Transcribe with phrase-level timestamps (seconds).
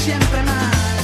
[0.00, 0.96] siempre mal,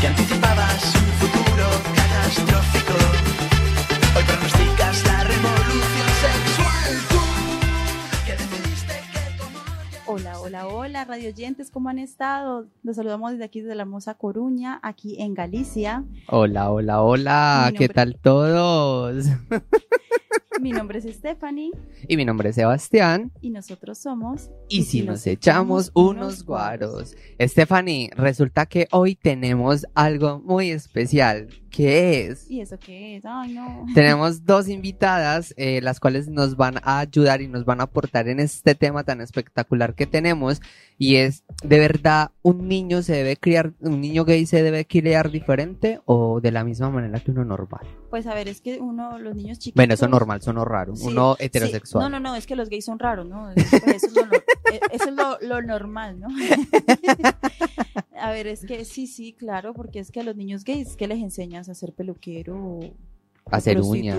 [0.00, 1.66] que anticipabas un futuro
[1.96, 2.94] catastrófico.
[4.16, 6.92] Hoy pronosticas la revolución sexual.
[7.10, 7.20] Tú,
[8.24, 12.66] que decidiste que tu amor ya Hola, hola, hola, radio oyentes, ¿cómo han estado?
[12.84, 16.04] Los saludamos desde aquí, desde la hermosa Coruña, aquí en Galicia.
[16.28, 19.26] Hola, hola, hola, ¿qué tal todos?
[20.60, 21.70] Mi nombre es Stephanie
[22.08, 23.30] Y mi nombre es Sebastián.
[23.40, 24.50] y nosotros somos...
[24.68, 27.14] Y si nos echamos unos guaros.
[27.40, 31.48] Stephanie, resulta que hoy tenemos algo muy especial.
[31.70, 32.50] ¿Qué es?
[32.50, 33.24] ¿Y eso qué es?
[33.26, 33.84] Ay, no.
[33.94, 38.28] Tenemos dos invitadas, eh, las cuales nos van a ayudar y nos van a aportar
[38.28, 40.62] en este tema tan espectacular que tenemos.
[40.96, 45.30] Y es, ¿de verdad un niño se debe criar, un niño gay se debe criar
[45.30, 47.86] diferente o de la misma manera que uno normal?
[48.16, 49.74] Pues a ver, es que uno, los niños chiquitos...
[49.76, 50.96] Bueno, eso normal, eso no raro.
[50.96, 51.44] Sí, uno sí.
[51.44, 52.02] heterosexual.
[52.04, 53.50] No, no, no, es que los gays son raros, ¿no?
[53.50, 54.32] Es- pues eso es, lo, no-
[54.72, 56.28] eh, eso es lo, lo normal, ¿no?
[58.18, 61.06] a ver, es que sí, sí, claro, porque es que a los niños gays, ¿qué
[61.08, 62.80] les enseñas a ser peluquero o
[63.48, 64.18] Hacer uñas.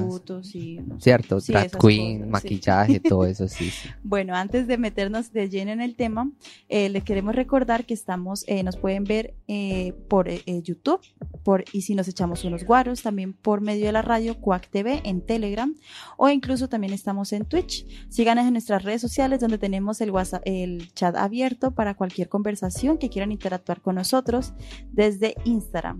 [1.00, 2.30] Cierto, Sí, drag queen, cosas, sí.
[2.30, 3.72] maquillaje, todo eso, sí.
[4.02, 6.31] Bueno, antes de meternos de lleno en el tema,
[6.70, 11.02] eh, les queremos recordar que estamos, eh, nos pueden ver eh, por eh, YouTube,
[11.44, 15.02] por y si nos echamos unos guaros, también por medio de la radio Cuac TV
[15.03, 15.75] en Telegram,
[16.16, 17.86] o incluso también estamos en Twitch.
[18.09, 22.98] Síganos en nuestras redes sociales donde tenemos el WhatsApp, el chat abierto para cualquier conversación
[22.98, 24.53] que quieran interactuar con nosotros
[24.94, 26.00] desde Instagram.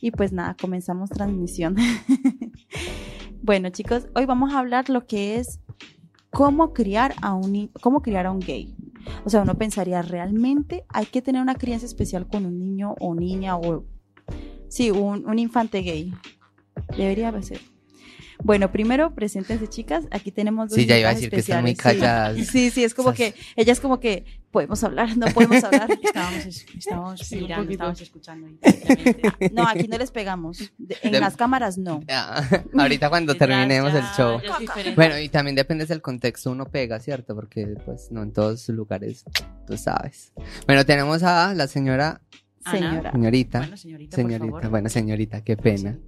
[0.00, 1.76] Y pues nada, comenzamos transmisión.
[3.42, 5.60] bueno, chicos, hoy vamos a hablar lo que es
[6.30, 8.74] cómo criar a un cómo criar a un gay.
[9.24, 13.14] O sea, uno pensaría realmente hay que tener una crianza especial con un niño o
[13.14, 13.84] niña o
[14.68, 16.12] sí, un, un infante gay.
[16.96, 17.60] Debería ser.
[18.42, 20.06] Bueno, primero, preséntense chicas.
[20.10, 22.00] Aquí tenemos dos Sí, ya iba a decir que están muy especiales, sí.
[22.00, 22.46] calladas.
[22.48, 24.24] Sí, sí, es como que ella es como que
[24.54, 25.88] podemos hablar, no podemos hablar.
[26.02, 28.46] Estábamos, es- estábamos Sí, mirando, estábamos escuchando.
[29.52, 30.58] No, aquí no les pegamos.
[30.78, 32.00] De- en De- las cámaras no.
[32.08, 32.42] Ah,
[32.78, 34.40] ahorita cuando terminemos ya- el show.
[34.94, 37.34] Bueno, y también depende del contexto, uno pega, ¿cierto?
[37.34, 39.24] Porque pues no en todos lugares,
[39.66, 40.32] tú sabes.
[40.66, 42.22] Bueno, tenemos a la señora.
[42.70, 43.12] Señora.
[43.12, 44.68] señorita, Bueno, señorita, por señorita, favor.
[44.70, 45.98] bueno, señorita, qué pena.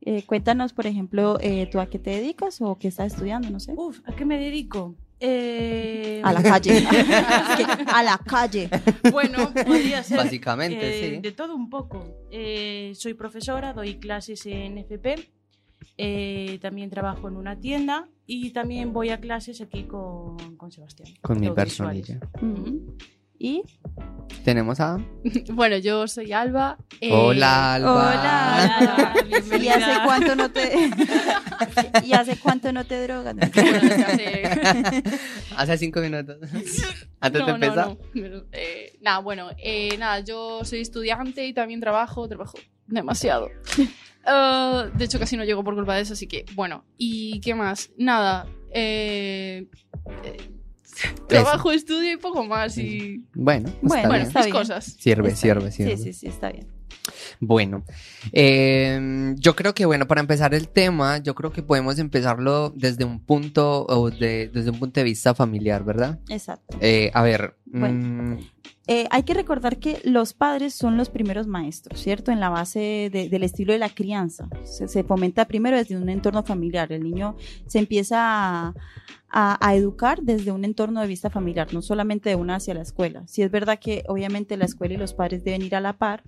[0.00, 3.60] Eh, cuéntanos, por ejemplo, eh, tú a qué te dedicas o qué estás estudiando, no
[3.60, 3.74] sé.
[3.76, 4.94] Uf, ¿a qué me dedico?
[5.24, 6.84] Eh, A la calle.
[7.86, 8.68] A la calle.
[9.12, 11.20] Bueno, podría ser Básicamente, eh, sí.
[11.20, 12.04] de todo un poco.
[12.32, 15.28] Eh, soy profesora, doy clases en FP,
[15.96, 21.08] eh, también trabajo en una tienda y también voy a clases aquí con, con Sebastián.
[21.20, 22.06] Con mi de audiovisuales.
[22.08, 22.20] personilla.
[23.44, 23.64] Y
[24.44, 24.98] Tenemos a...
[25.52, 26.78] Bueno, yo soy Alba.
[27.00, 27.92] eh, Hola, Alba.
[27.92, 28.76] Hola.
[28.80, 29.14] Hola,
[29.60, 30.90] ¿Y hace cuánto no te
[32.04, 33.34] ¿Y hace cuánto no te drogas?
[33.34, 35.02] bueno, desde hace-
[35.56, 36.36] Hace cinco minutos.
[37.20, 37.88] Antes No, de empezar.
[38.14, 43.50] no, eh, nada, bueno, eh, nada, yo soy estudiante y también trabajo, trabajo demasiado.
[44.24, 47.54] Eh, de hecho, casi no llego por culpa de eso, así que, bueno, ¿y qué
[47.56, 47.90] más?
[47.98, 49.66] Nada, eh,
[50.24, 50.50] eh,
[51.28, 53.24] trabajo, estudio y poco más y...
[53.34, 54.08] Bueno, está Bueno, bien.
[54.08, 54.52] Bueno, está bien.
[54.52, 54.84] cosas.
[54.98, 55.72] Sirve, Está sirve, bien.
[55.72, 55.96] sirve.
[55.96, 56.66] Sí, sí, sí, está bien.
[57.40, 57.82] Bueno,
[58.32, 63.04] eh, yo creo que bueno, para empezar el tema, yo creo que podemos empezarlo desde
[63.04, 66.18] un punto o de, desde un punto de vista familiar, ¿verdad?
[66.28, 66.76] Exacto.
[66.80, 68.22] Eh, a ver, Bueno.
[68.34, 68.38] mm,
[68.88, 72.32] Eh, hay que recordar que los padres son los primeros maestros, ¿cierto?
[72.32, 74.48] En la base de- del estilo de la crianza.
[74.64, 76.90] Se, se fomenta primero desde un entorno familiar.
[76.90, 77.36] El niño
[77.68, 78.74] se empieza a,
[79.30, 82.82] a- a educar desde un entorno de vista familiar, no solamente de una hacia la
[82.82, 83.22] escuela.
[83.28, 86.24] Sí es verdad que obviamente la escuela y los padres deben ir a la par,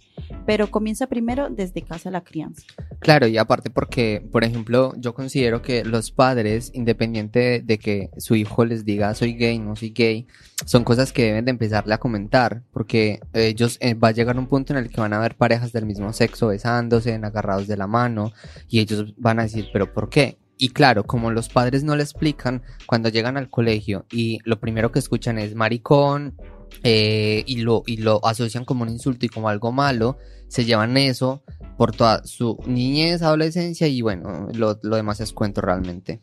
[0.46, 2.62] pero comienza primero desde casa la crianza.
[3.00, 8.34] claro, y aparte porque, por ejemplo, yo considero que los padres, independiente de que su
[8.34, 10.26] hijo les diga soy gay, no soy gay,
[10.64, 14.47] son cosas que deben de empezarle a comentar, porque ellos eh, va a llegar un
[14.47, 17.87] punto en el que van a ver parejas del mismo sexo besándose, agarrados de la
[17.87, 18.32] mano,
[18.69, 20.38] y ellos van a decir, pero ¿por qué?
[20.56, 24.93] Y claro, como los padres no le explican, cuando llegan al colegio y lo primero
[24.93, 26.37] que escuchan es maricón,
[26.82, 30.19] eh, y, lo, y lo asocian como un insulto y como algo malo,
[30.54, 31.42] se llevan eso
[31.76, 36.22] por toda su niñez, adolescencia y bueno, lo, demás es cuento realmente.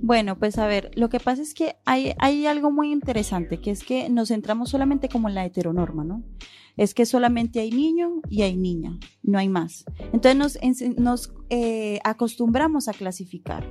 [0.00, 3.70] Bueno, pues a ver, lo que pasa es que hay, hay algo muy interesante, que
[3.70, 6.22] es que nos centramos solamente como en la heteronorma, ¿no?
[6.78, 9.84] Es que solamente hay niño y hay niña, no hay más.
[10.14, 13.70] Entonces nos, nos eh, acostumbramos a clasificar,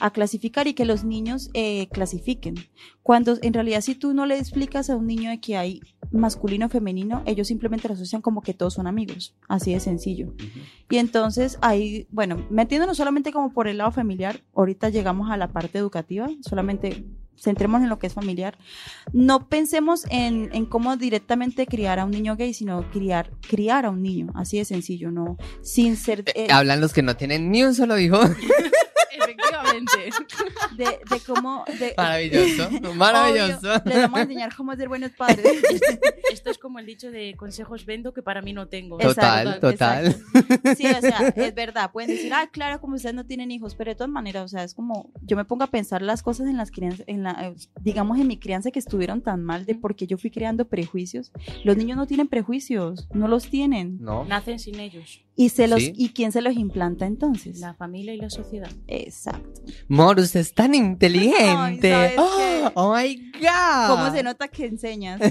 [0.00, 2.54] a clasificar y que los niños eh, clasifiquen.
[3.02, 5.80] Cuando en realidad si tú no le explicas a un niño de que hay
[6.10, 10.34] masculino o femenino, ellos simplemente lo asocian como que todos son amigos, así de sencillo.
[10.88, 15.48] Y entonces ahí, bueno, metiéndonos solamente como por el lado familiar, ahorita llegamos a la
[15.48, 17.04] parte educativa, solamente
[17.40, 18.58] centrémonos en lo que es familiar.
[19.12, 23.90] No pensemos en, en cómo directamente criar a un niño gay, sino criar, criar a
[23.90, 26.24] un niño, así de sencillo, no, sin ser...
[26.34, 28.18] Eh, Hablan los que no tienen ni un solo hijo.
[29.12, 30.10] Efectivamente.
[30.76, 31.64] de, de cómo...
[31.78, 33.72] De, Maravilloso, maravilloso.
[33.72, 35.62] Obvio, les vamos a enseñar cómo ser buenos padres.
[36.32, 38.98] Esto es como el dicho de consejos vendo que para mí no tengo.
[38.98, 40.06] Total, Exacto, total.
[40.06, 40.74] exacto.
[40.76, 41.90] Sí, o sea, es verdad.
[41.92, 44.64] Pueden decir, ah, claro, como ustedes no tienen hijos, pero de todas maneras, o sea,
[44.64, 47.54] es como, yo me pongo a pensar las cosas en las crianzas, en la, eh,
[47.80, 51.32] digamos, en mi crianza que estuvieron tan mal de por qué yo fui creando prejuicios.
[51.64, 53.98] Los niños no tienen prejuicios, no los tienen.
[54.00, 54.24] No.
[54.24, 55.24] Nacen sin ellos.
[55.36, 55.92] Y se los, Sí.
[55.96, 57.60] ¿y quién se los implanta entonces?
[57.60, 58.70] La familia y la sociedad.
[59.00, 59.62] Exacto.
[59.88, 61.94] Mor, usted es tan inteligente.
[61.94, 63.86] Ay, ¿sabes oh, oh my God.
[63.88, 65.20] ¿Cómo se nota que enseñas?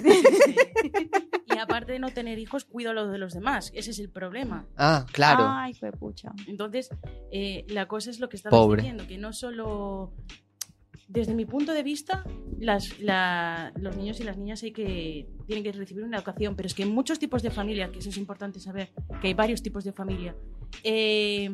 [1.51, 3.71] Y aparte de no tener hijos, cuido lo de los demás.
[3.73, 4.65] Ese es el problema.
[4.77, 5.43] Ah, claro.
[5.47, 6.31] Ay, fue pucha.
[6.47, 6.89] Entonces,
[7.31, 8.81] eh, la cosa es lo que estabas Pobre.
[8.83, 10.13] diciendo, que no solo...
[11.07, 12.23] Desde mi punto de vista,
[12.59, 16.67] las, la- los niños y las niñas hay que, tienen que recibir una educación, pero
[16.67, 19.63] es que hay muchos tipos de familia, que eso es importante saber, que hay varios
[19.63, 20.35] tipos de familia,
[20.83, 21.49] eh,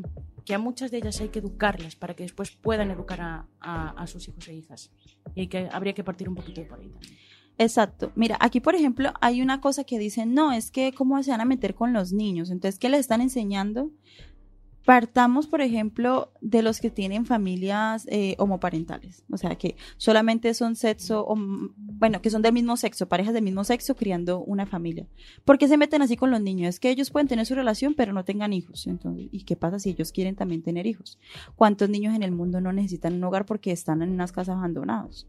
[0.45, 4.27] que a muchas de ellas hay que educarlas para que después puedan educar a, sus
[4.27, 4.91] hijos e hijas.
[5.33, 7.15] Y que, habría que partir un poquito de por ahí también.
[7.57, 8.11] Exacto.
[8.15, 11.41] Mira, aquí por ejemplo hay una cosa que dicen, no, es que cómo se van
[11.41, 12.51] a meter con los niños.
[12.51, 13.91] Entonces, ¿qué les están enseñando?
[14.85, 20.75] Partamos, por ejemplo, de los que tienen familias eh, homoparentales, o sea, que solamente son
[20.75, 21.25] sexo,
[21.75, 25.07] bueno, que son del mismo sexo, parejas del mismo sexo criando una familia.
[25.43, 26.69] ¿Por qué se meten así con los niños?
[26.69, 28.85] Es que ellos pueden tener su relación, pero no tengan hijos.
[28.85, 31.17] Entonces, ¿y qué pasa si ellos quieren también tener hijos?
[31.55, 35.27] ¿Cuántos niños en el mundo no necesitan un hogar porque están en unas casas abandonados?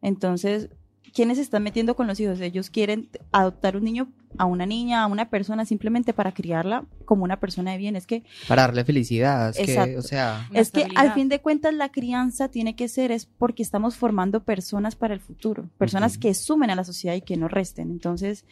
[0.00, 0.70] Entonces,
[1.12, 2.40] ¿quiénes se están metiendo con los hijos?
[2.40, 7.24] Ellos quieren adoptar un niño a una niña, a una persona, simplemente para criarla como
[7.24, 7.96] una persona de bien.
[7.96, 9.50] Es que, Para darle felicidad.
[9.50, 9.98] Es que, Exacto.
[9.98, 10.48] o sea.
[10.52, 14.44] Es que al fin de cuentas la crianza tiene que ser es porque estamos formando
[14.44, 17.90] personas para el futuro, personas que sumen a la sociedad y que no resten.
[17.90, 18.44] Entonces,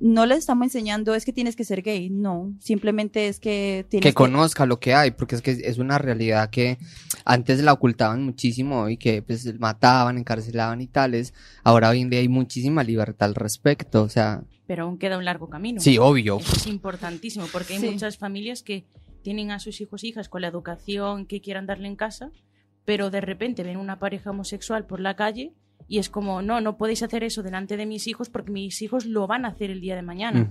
[0.00, 4.04] no les estamos enseñando es que tienes que ser gay, no, simplemente es que tienes
[4.04, 6.78] que conozca lo que hay, porque es que es una realidad que
[7.24, 11.32] antes la ocultaban muchísimo y que pues mataban, encarcelaban y tales.
[11.62, 15.24] Ahora hoy en día hay muchísima libertad al respecto, o sea, Pero aún queda un
[15.24, 15.80] largo camino.
[15.80, 16.38] sí, obvio.
[16.38, 17.90] Eso es importantísimo porque hay Sí.
[17.90, 18.84] muchas familias que
[19.22, 22.30] tienen a sus hijos e hijas con la educación que quieran darle en casa,
[22.84, 25.52] pero de repente ven una pareja homosexual por la calle
[25.88, 29.04] y es como, no, no podéis hacer eso delante de mis hijos porque mis hijos
[29.06, 30.48] lo van a hacer el día de mañana.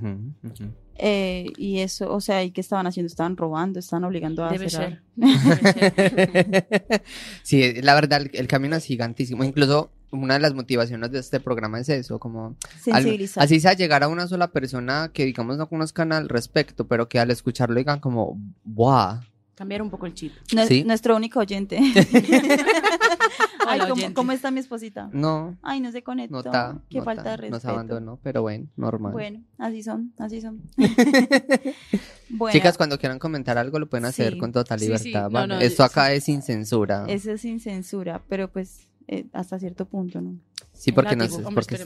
[0.95, 3.07] Eh, y eso, o sea, ¿y qué estaban haciendo?
[3.07, 5.33] Estaban robando, estaban obligando a Debe hacer ser.
[5.73, 7.03] Debe ser.
[7.43, 9.43] sí, la verdad, el, el camino es gigantísimo.
[9.43, 12.55] Incluso una de las motivaciones de este programa es eso, como
[12.91, 13.43] al- sensibilizar.
[13.43, 17.19] así sea llegar a una sola persona que digamos no conozcan al respecto, pero que
[17.19, 19.21] al escucharlo digan como, ¡buah!
[19.55, 20.33] Cambiar un poco el chip.
[20.67, 20.83] Sí.
[20.83, 21.77] Nuestro único oyente.
[23.65, 24.13] Ay, ¿cómo, oyente.
[24.13, 25.09] cómo está mi esposita?
[25.13, 26.33] No, Ay, no se conectó.
[26.33, 26.77] no está.
[26.89, 27.73] Qué no falta está, de Nos respeto.
[27.73, 29.11] abandonó, pero bueno, normal.
[29.13, 30.61] Bueno, así son, así son.
[32.29, 34.39] bueno, Chicas, cuando quieran comentar algo lo pueden hacer Sí.
[34.39, 35.03] con total libertad.
[35.03, 35.47] sí, no, ¿vale?
[35.55, 37.05] no, Esto acá es sin censura.
[37.07, 40.35] eso es sin censura, pero pues eh, hasta cierto punto, ¿no?
[40.83, 41.77] Sí, porque no sé, porque,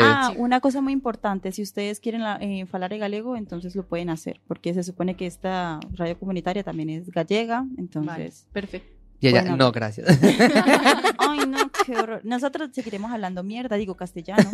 [0.00, 0.40] ah, sí.
[0.40, 4.10] una cosa muy importante, si ustedes quieren la, eh, falar en galego, entonces lo pueden
[4.10, 8.48] hacer, porque se supone que esta radio comunitaria también es gallega, entonces...
[8.52, 8.92] Perfecto.
[9.20, 9.56] y ella, bueno.
[9.56, 10.18] no, gracias.
[11.18, 12.22] Ay, no, qué horror.
[12.24, 14.50] Nosotros seguiremos hablando mierda, digo castellano.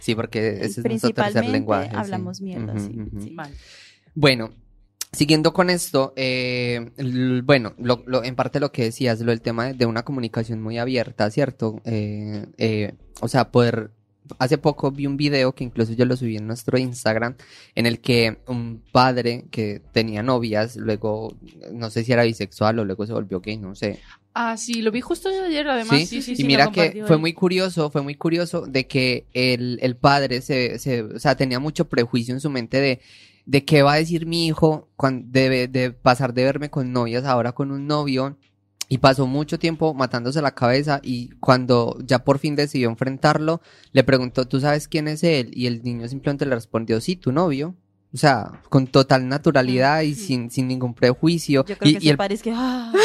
[0.00, 1.90] sí, porque ese es nuestro tercer lenguaje.
[1.90, 1.96] sí.
[1.96, 3.20] hablamos mierda, Ujú, sí, ujú.
[3.20, 3.34] sí.
[3.36, 3.54] Vale.
[4.16, 4.50] Bueno,
[5.12, 6.90] siguiendo con esto, eh,
[7.44, 10.78] bueno, lo, lo- en parte lo que decías, lo del tema de, una comunicación muy
[10.78, 11.80] abierta, ¿cierto?
[11.84, 13.90] Eh, eh, o sea, poder...
[14.38, 17.34] Hace poco vi un video que incluso yo lo subí en nuestro Instagram,
[17.74, 21.34] en el que un padre que tenía novias, luego,
[21.72, 23.98] no sé si era bisexual o luego se volvió gay, no sé,
[24.34, 25.98] Ah, sí, lo vi justo ayer, además.
[26.00, 26.06] ¿Sí?
[26.06, 29.78] sí, sí, y sí, mira que fue muy curioso, fue muy curioso de que el,
[29.82, 33.00] el padre se, se, o sea, tenía mucho prejuicio en su mente de,
[33.48, 37.24] de qué va a decir mi hijo cuando debe de pasar de verme con novias
[37.24, 38.36] ahora con un novio.
[38.90, 43.60] Y pasó mucho tiempo matándose la cabeza y cuando ya por fin decidió enfrentarlo,
[43.92, 45.50] le preguntó, ¿tú sabes quién es él?
[45.52, 47.74] Y el niño simplemente le respondió, sí, tu novio.
[48.12, 51.64] O sea, con total naturalidad y sin, sin ningún prejuicio.
[51.66, 52.52] Yo creo y, que y el padre es que...
[52.54, 52.92] ah.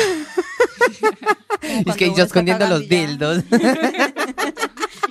[1.88, 2.97] Es que yo escondiendo los ya.
[2.97, 3.43] dildos.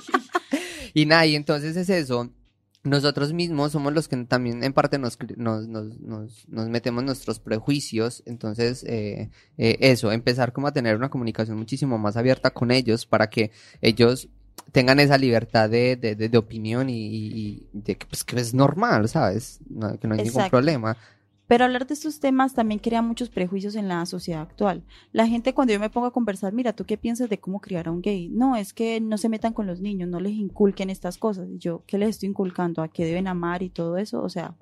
[0.93, 2.29] y nada, y entonces es eso.
[2.83, 7.39] Nosotros mismos somos los que también en parte nos, nos, nos, nos, nos metemos nuestros
[7.39, 8.23] prejuicios.
[8.25, 13.05] Entonces, eh, eh, eso, empezar como a tener una comunicación muchísimo más abierta con ellos
[13.05, 14.27] para que ellos
[14.73, 19.07] tengan esa libertad de, de, de, de opinión y, de que, pues, que es normal,
[19.07, 19.59] ¿sabes?
[19.69, 20.97] No- que no hay ningún problema.
[21.53, 24.83] Pero hablar de estos temas también crea muchos prejuicios en la sociedad actual.
[25.11, 27.87] La gente cuando yo me pongo a conversar, mira, ¿tú qué piensas de cómo criar
[27.87, 28.27] a un gay?
[28.27, 31.47] No, es que no se metan con los niños, no les inculquen estas cosas.
[31.51, 32.81] Y yo, ¿qué les estoy inculcando?
[32.81, 34.23] ¿A qué deben amar y todo eso?
[34.23, 34.55] O sea,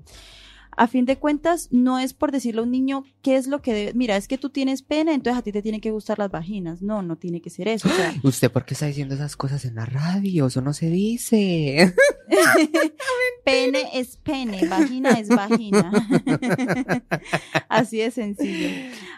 [0.77, 3.73] a fin de cuentas, no es por decirle a un niño qué es lo que
[3.73, 3.93] debe.
[3.93, 6.81] Mira, es que tú tienes pena, entonces a ti te tienen que gustar las vaginas.
[6.81, 7.89] No, no tiene que ser eso.
[7.89, 10.47] O sea, ¿Usted por qué está diciendo esas cosas en la radio?
[10.47, 11.93] Eso no se dice.
[13.43, 15.91] pene es pene, vagina es vagina.
[17.69, 18.69] Así de sencillo.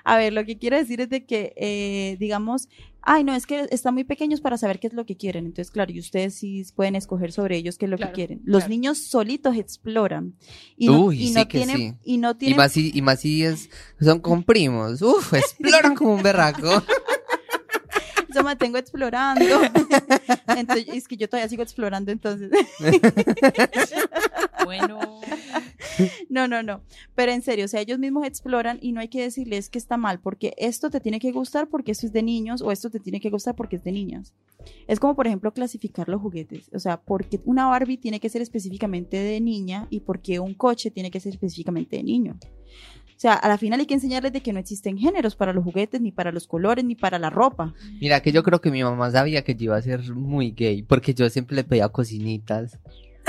[0.03, 2.67] A ver, lo que quiero decir es de que, eh, digamos,
[3.05, 5.45] ay, no, es que están muy pequeños para saber qué es lo que quieren.
[5.45, 8.41] Entonces, claro, y ustedes sí pueden escoger sobre ellos qué es lo Claro, que quieren.
[8.45, 8.69] Los claro.
[8.69, 10.35] niños solitos exploran.
[10.77, 11.93] Y no, Uy, y sí no que tienen, sí.
[12.03, 13.69] y no Y tienen más si, y más si es,
[13.99, 15.01] son con primos.
[15.01, 16.83] Uf, exploran como un berraco.
[18.33, 19.43] Yo me tengo explorando.
[20.57, 22.51] Entonces, es que yo todavía sigo explorando, entonces.
[24.65, 24.97] Bueno,
[26.29, 26.81] No, no, no.
[27.15, 29.97] Pero en serio, o sea, ellos mismos exploran y no hay que decirles que está
[29.97, 32.99] mal, porque esto te tiene que gustar porque esto es de niños o esto te
[32.99, 34.33] tiene que gustar porque es de niñas.
[34.87, 36.69] Es como, por ejemplo, clasificar los juguetes.
[36.73, 40.91] O sea, porque una Barbie tiene que ser específicamente de niña y porque un coche
[40.91, 42.37] tiene que ser específicamente de niño.
[43.15, 45.63] O sea, a la final hay que enseñarles de que no existen géneros para los
[45.63, 47.73] juguetes, ni para los colores, ni para la ropa.
[48.01, 50.81] Mira que yo creo que mi mamá sabía que yo iba a ser muy gay,
[50.83, 52.79] porque yo siempre le pedía cocinitas.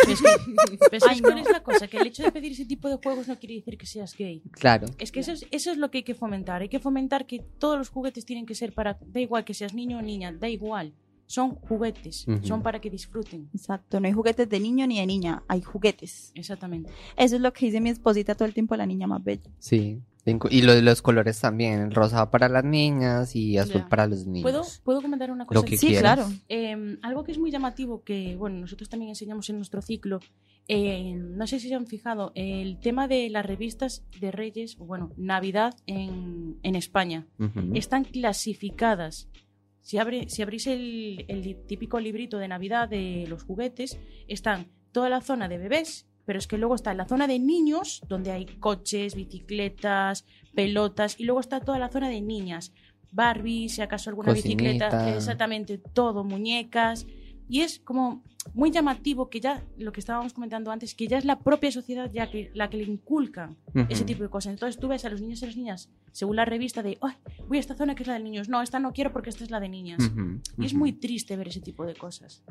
[0.08, 0.28] es que,
[0.90, 1.36] pero ¿sabes Ay, no.
[1.36, 1.86] es la cosa?
[1.86, 4.42] Que el hecho de pedir ese tipo de juegos no quiere decir que seas gay.
[4.52, 4.86] Claro.
[4.98, 6.62] Es que eso es, eso es lo que hay que fomentar.
[6.62, 8.98] Hay que fomentar que todos los juguetes tienen que ser para.
[9.06, 10.92] Da igual que seas niño o niña, da igual.
[11.34, 12.26] Son juguetes.
[12.42, 13.48] Son para que disfruten.
[13.52, 16.30] Exacto, no hay juguetes de niño ni de niña, hay juguetes.
[16.36, 16.90] Exactamente.
[17.16, 19.50] Eso es lo que dice mi esposita todo el tiempo, la niña más bella.
[19.58, 20.00] Sí.
[20.50, 21.80] Y lo de los colores también.
[21.80, 24.42] El rosa para las niñas y azul para los niños.
[24.50, 25.60] ¿Puedo, ¿Puedo comentar una cosa?
[25.60, 26.14] Lo que Sí, quieras.
[26.14, 26.30] claro.
[26.48, 30.20] Eh, algo que es muy llamativo, que bueno, nosotros también enseñamos en nuestro ciclo,
[30.68, 34.86] eh, no sé si se han fijado, el tema de las revistas de Reyes, o
[34.86, 37.26] bueno, Navidad en, en España,
[37.74, 39.28] están clasificadas.
[39.84, 43.98] Si, abre, si abrís el, típico librito de Navidad de los juguetes,
[44.28, 48.00] están toda la zona de bebés, pero es que luego está la zona de niños,
[48.08, 50.24] donde hay coches, bicicletas,
[50.54, 52.72] pelotas, y luego está toda la zona de niñas.
[53.12, 57.06] Barbie, si acaso alguna bicicleta, exactamente todo, muñecas.
[57.46, 61.24] Y es como muy llamativo que ya, lo que estábamos comentando antes, que ya es
[61.24, 63.56] la propia sociedad ya que, la que le inculcan
[63.88, 64.52] ese tipo de cosas.
[64.52, 67.14] Entonces tú ves a los niños y a las niñas, según la revista, de, "Ay,
[67.48, 68.48] voy a esta zona que es la de niños.
[68.48, 69.98] No, esta no quiero porque esta es la de niñas.
[70.58, 72.42] Y es muy triste ver ese tipo de cosas.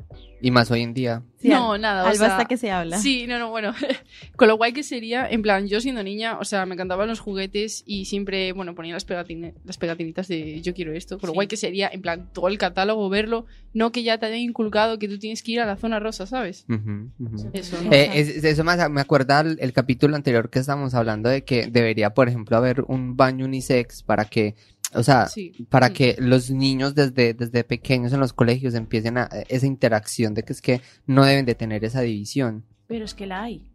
[0.42, 1.22] Y más hoy en día.
[1.38, 2.10] Sí, no, Al- nada.
[2.10, 2.98] o sea, hasta que se habla.
[2.98, 3.72] Sí, no, no, bueno.
[4.36, 7.20] Con lo guay que sería, en plan, yo siendo niña, o sea, me encantaban los
[7.20, 11.18] juguetes y siempre, bueno, ponía las, pegatine- las pegatinitas de yo quiero esto.
[11.18, 11.36] Con lo Sí.
[11.36, 14.98] guay que sería, en plan, todo el catálogo, verlo, no que ya te hayan inculcado
[14.98, 16.64] que tú tienes que ir a la zona rosa, ¿sabes?
[16.68, 17.50] Ujú, ujú.
[17.52, 17.84] Eso, Sí.
[17.84, 17.92] ¿no?
[17.92, 21.66] Eh, es- eso me, me acuerda el, el capítulo anterior que estábamos hablando de que
[21.66, 24.54] debería, por ejemplo, haber un baño unisex para que,
[24.94, 25.52] o sea, Sí.
[25.68, 30.42] para que los niños desde, desde pequeños en los colegios empiecen a esa interacción de
[30.42, 32.64] que es que no deben de tener esa división.
[32.86, 33.70] Pero es que la hay.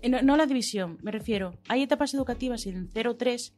[0.00, 1.54] Eh, No, no la división, me refiero.
[1.68, 3.52] Hay etapas educativas en 0-3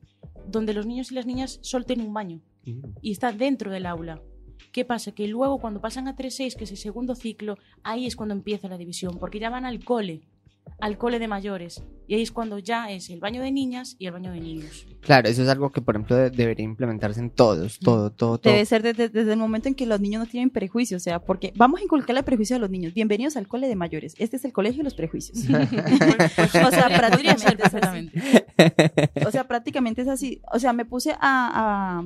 [0.48, 2.40] donde los niños y las niñas solo tienen un baño
[3.02, 4.20] y está dentro del aula.
[4.72, 5.12] ¿Qué pasa?
[5.12, 8.68] Que luego cuando pasan a 3-6, que es el segundo ciclo, ahí es cuando empieza
[8.68, 10.22] la división, porque ya van al cole,
[10.80, 11.82] al cole de mayores.
[12.06, 14.86] Y ahí es cuando ya es el baño de niñas y el baño de niños.
[15.00, 18.52] Claro, eso es algo que, por ejemplo, de- debería implementarse en todos, todo, todo, todo.
[18.52, 21.20] Debe ser desde, desde el momento en que los niños no tienen prejuicios, o sea,
[21.20, 22.92] porque vamos a inculcarle prejuicios a los niños.
[22.92, 24.14] Bienvenidos al cole de mayores.
[24.18, 25.38] Este es el colegio de los prejuicios.
[25.48, 28.10] o sea, prácticamente es así.
[29.26, 30.40] O sea, prácticamente es así.
[30.52, 32.04] O sea, me puse a, a-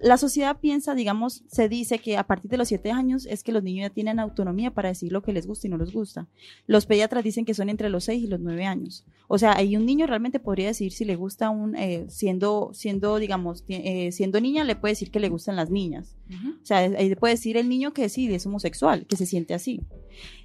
[0.00, 3.52] La sociedad piensa, digamos, se dice que a partir de los siete años es que
[3.52, 6.28] los niños ya tienen autonomía para decir lo que les gusta y no les gusta.
[6.66, 9.04] Los pediatras dicen que son entre los seis y los nueve años.
[9.28, 11.76] O sea, ahí un niño realmente podría decir si le gusta un...
[11.76, 16.16] eh, siendo, siendo, digamos, eh, siendo niña, le puede decir que le gustan las niñas.
[16.62, 19.82] O sea, ahí puede decir el niño que sí, es homosexual, que se siente así.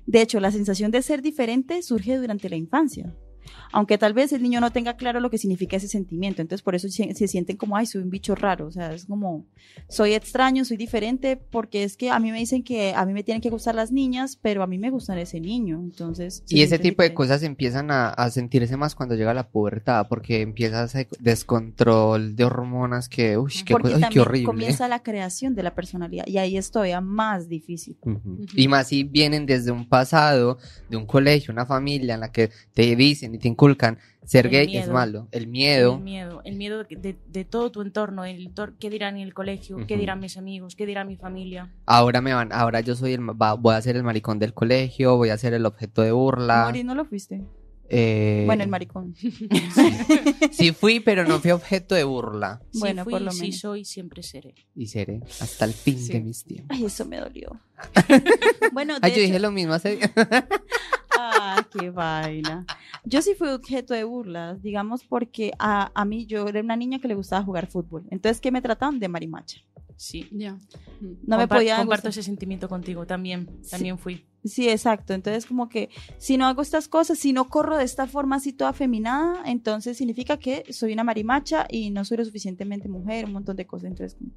[0.06, 3.16] De hecho, la sensación de ser diferente surge durante la infancia.
[3.72, 6.76] Aunque tal vez el niño no tenga claro lo que significa ese sentimiento, entonces por
[6.76, 9.46] eso se, se sienten como, ay, soy un bicho raro, o sea, es como,
[9.90, 13.24] soy extraño, soy diferente, porque es que a mí me dicen que a mí me
[13.24, 16.44] tienen que gustar las niñas, pero a mí me gustan ese niño, entonces...
[16.48, 17.16] Y ese tipo de diferentes.
[17.16, 22.44] cosas empiezan a, a sentirse más cuando llega la pubertad, porque empieza ese descontrol de
[22.44, 24.46] hormonas que, uy, qué, Porque co- ay, qué también horrible.
[24.46, 27.98] comienza la creación de la personalidad, y ahí es todavía más difícil.
[28.02, 28.40] Ujú.
[28.56, 30.58] Y más si vienen desde un pasado,
[30.90, 34.52] de un colegio, una familia en la que te dicen y te inculcan ser El
[34.52, 35.28] gay es malo.
[35.32, 35.96] El miedo.
[35.96, 39.78] El miedo, el miedo de, de- todo tu entorno, el qué dirán en el colegio,
[39.88, 41.72] qué dirán mis amigos, qué dirá mi familia.
[41.86, 45.16] Ahora me van, ahora yo soy el, va- voy a ser el maricón del colegio,
[45.16, 46.66] voy a ser el objeto de burla.
[46.66, 47.42] Mori, ¿no lo fuiste?
[47.90, 49.16] Eh, Bueno, el maricón.
[50.52, 52.62] Sí fui, pero no fui objeto de burla.
[52.72, 53.60] Sí Bueno, fui, por lo sí menos.
[53.60, 54.56] soy, siempre seré.
[54.76, 56.14] Y seré hasta el fin Sí.
[56.14, 56.76] de mis tiempos.
[56.78, 57.60] Ay, eso me dolió.
[58.74, 60.00] bueno, de Ay, yo hecho- dije lo mismo hace
[61.20, 62.66] Ah, qué vaina.
[63.04, 67.00] Yo sí fui objeto de burlas, digamos, porque a, a mí yo era una niña
[67.00, 68.04] que le gustaba jugar fútbol.
[68.12, 69.00] Entonces, ¿qué me trataban?
[69.00, 69.62] De marimacha.
[69.98, 70.28] Sí.
[70.32, 70.58] Ya.
[71.02, 72.10] No me Compar- podía Comparto gustar.
[72.12, 73.50] ese sentimiento contigo también.
[73.70, 74.26] También fui.
[74.46, 75.14] Sí, exacto.
[75.14, 75.90] Entonces, como que
[76.20, 79.98] si no hago estas cosas, si no corro de esta forma así toda feminada, entonces
[79.98, 83.90] significa que soy una marimacha y no soy lo suficientemente mujer, un montón de cosas.
[83.90, 84.32] Entonces, como-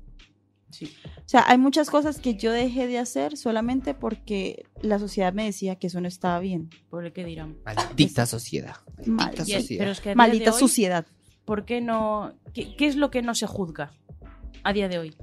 [0.71, 0.87] Sí.
[1.19, 5.45] o sea, hay muchas cosas que yo dejé de hacer solamente porque la sociedad me
[5.45, 6.71] decía que eso no estaba bien.
[6.89, 7.57] Por el que dirán.
[7.65, 8.77] maldita sociedad.
[9.05, 9.79] Maldita sociedad.
[9.81, 11.07] pero es que Maldita hoy, suciedad.
[11.45, 12.33] ¿por qué no?
[12.55, 13.93] ¿qué, qué es lo que no se juzga
[14.63, 15.17] a día de hoy?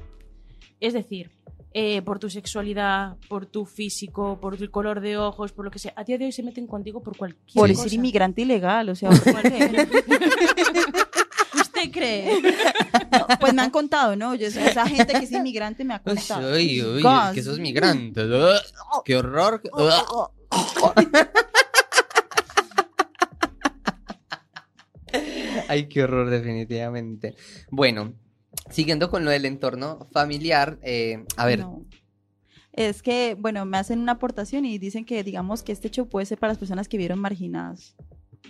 [0.79, 1.31] Es decir,
[1.73, 5.79] eh, por tu sexualidad, por tu físico, por tu color de ojos, por lo que
[5.79, 5.93] sea.
[5.95, 7.83] A día de hoy se meten contigo por cualquier Por cosa.
[7.83, 9.87] ser inmigrante ilegal, o sea, ¿por qué?
[11.55, 12.41] ¿Usted cree?
[13.11, 14.33] No, pues me han contado, ¿no?
[14.35, 16.53] Yo, esa gente que es inmigrante me ha contado.
[16.55, 17.33] uy, uy, Gas.
[17.33, 18.25] que esos migrantes.
[18.27, 19.61] ugh, Qué horror.
[19.73, 20.29] ugh.
[25.67, 27.35] Ay, qué horror, definitivamente.
[27.69, 28.13] Bueno,
[28.69, 31.85] siguiendo con lo del entorno familiar, eh, a ver, No.
[32.73, 36.27] Es que, bueno, me hacen una aportación y dicen que, digamos, que este show puede
[36.27, 37.95] ser para las personas que vieron marginadas.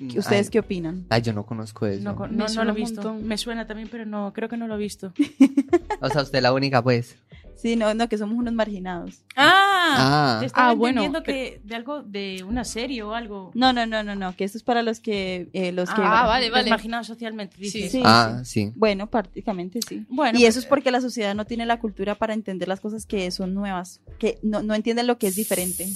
[0.01, 1.05] mm, ¿Ustedes ay, qué opinan?
[1.09, 2.03] ay, yo no conozco eso.
[2.03, 3.13] No, no, no lo he visto.
[3.13, 5.13] Me suena también, pero no, creo que no lo he visto.
[6.01, 7.15] O sea, usted la única, pues.
[7.55, 9.23] Sí, no, no, que somos unos marginados.
[9.35, 9.66] ¡Ah!
[9.79, 13.51] Ah, estaba Ah, bueno, entendiendo que de algo, de una serie o algo.
[13.53, 16.01] No, no, no, no, no, que esto es para los que, eh, los que...
[16.03, 16.69] Ah, vale, vale.
[16.69, 17.91] Marginados socialmente, dices.
[17.91, 18.71] Sí, ah, sí.
[18.75, 20.05] Bueno, prácticamente sí.
[20.09, 22.79] Bueno, y pues, eso es porque la sociedad no tiene la cultura para entender las
[22.79, 25.87] cosas que son nuevas, que no, no entienden lo que es diferente.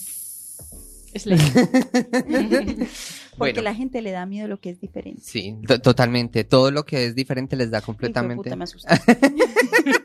[1.14, 1.38] Es ley.
[3.38, 3.62] Porque Bueno.
[3.64, 5.22] la gente le da miedo lo que es diferente.
[5.24, 6.44] Sí, to- totalmente.
[6.44, 8.50] Todo lo que es diferente les da completamente.
[8.50, 8.66] puta, me.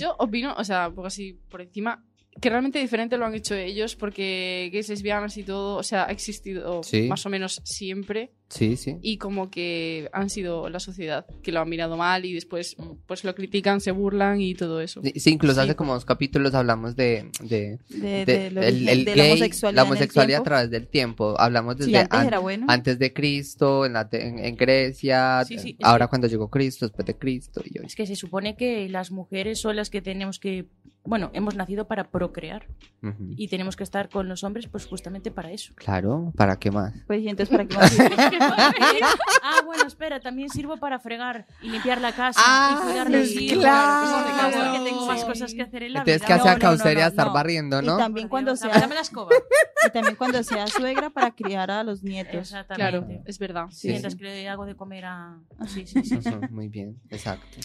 [0.00, 2.02] Yo opino, o sea, un poco así por encima,
[2.40, 6.12] que realmente diferente lo han hecho ellos porque gays, lesbianas y todo, o sea, ha
[6.12, 7.02] existido Sí.
[7.08, 8.96] más o menos siempre Sí, sí.
[9.02, 12.76] y como que han sido la sociedad que lo ha mirado mal y después
[13.06, 15.02] pues lo critican, se burlan y todo eso.
[15.02, 18.84] Sí, incluso Sí, hace como dos capítulos hablamos de, de, De, de- de lo- el,
[18.86, 19.76] de el la gay, homosexualidad.
[19.76, 21.34] la homosexualidad a través del tiempo.
[21.38, 22.66] Hablamos desde Sí, antes an- era bueno.
[22.68, 26.48] antes de Cristo, en, la en, en Grecia, Sí, sí, es ahora que- cuando llegó
[26.48, 27.86] Cristo, después de Cristo y hoy.
[27.86, 30.66] Es que se supone que las mujeres son las que tenemos que.
[31.02, 32.66] Bueno, hemos nacido para procrear
[33.02, 33.30] Ujú.
[33.36, 35.72] y tenemos que estar con los hombres, pues justamente para eso.
[35.74, 36.92] Claro, ¿para qué más?
[37.06, 37.96] Pues, y entonces, ¿para qué más
[39.42, 43.28] ah, bueno, espera, también sirvo para fregar y limpiar la casa Ah, y cuidar los
[43.28, 43.62] sí, hijos.
[43.62, 44.28] claro.
[44.52, 45.06] Favor, que tengo Sí.
[45.06, 46.26] más cosas que hacer en la Entonces, vida.
[46.26, 47.32] ¿qué hace No, no, no, no, estar no.
[47.32, 47.96] barriendo, Y no?
[47.96, 49.30] también Por cuando sea, Dame la escoba.
[49.86, 52.50] y también cuando sea suegra para criar a los nietos.
[52.50, 53.22] Claro, Exactamente.
[53.30, 53.66] es verdad.
[53.70, 53.88] Sí.
[53.88, 55.38] Mientras que le hago de comer a.
[55.66, 56.16] Sí, sí, sí.
[56.18, 57.58] Ujú, Muy bien, exacto.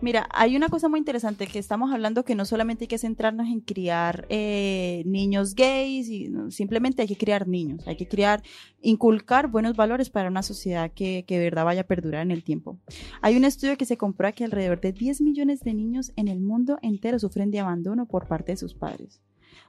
[0.00, 3.46] Mira, hay una cosa muy interesante que estamos hablando que no solamente hay que centrarnos
[3.48, 8.42] en criar eh, niños gays, y simplemente hay que criar niños, hay que criar,
[8.80, 12.42] inculcar buenos valores para una sociedad que, que de verdad vaya a perdurar en el
[12.42, 12.78] tiempo.
[13.20, 16.40] Hay un estudio que se comprueba que alrededor de 10 millones de niños en el
[16.40, 19.20] mundo entero sufren de abandono por parte de sus padres.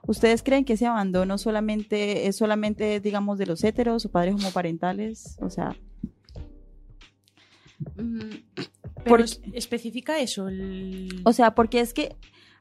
[0.05, 5.37] ¿Ustedes creen que ese abandono solamente es solamente, digamos, de los heteros o padres homoparentales?
[5.41, 5.75] O sea,
[7.95, 8.35] Mm,
[9.03, 10.47] Pero Por- es- especifica eso.
[10.47, 11.21] El...
[11.25, 12.15] O sea, porque es que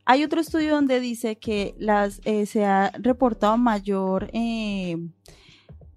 [0.05, 4.96] hay otro estudio donde dice que las eh, se ha reportado mayor eh,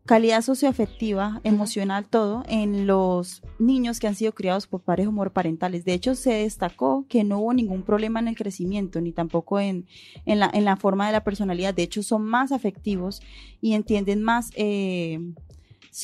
[0.05, 5.83] calidad socioafectiva, emocional, todo, en los niños que han sido criados por padres homoparentales.
[5.83, 9.87] De hecho, se destacó que no hubo ningún problema en el crecimiento, ni tampoco en,
[10.27, 11.73] en, la, en la forma de la personalidad.
[11.73, 13.23] De hecho, son más afectivos
[13.61, 15.19] y entienden más, eh,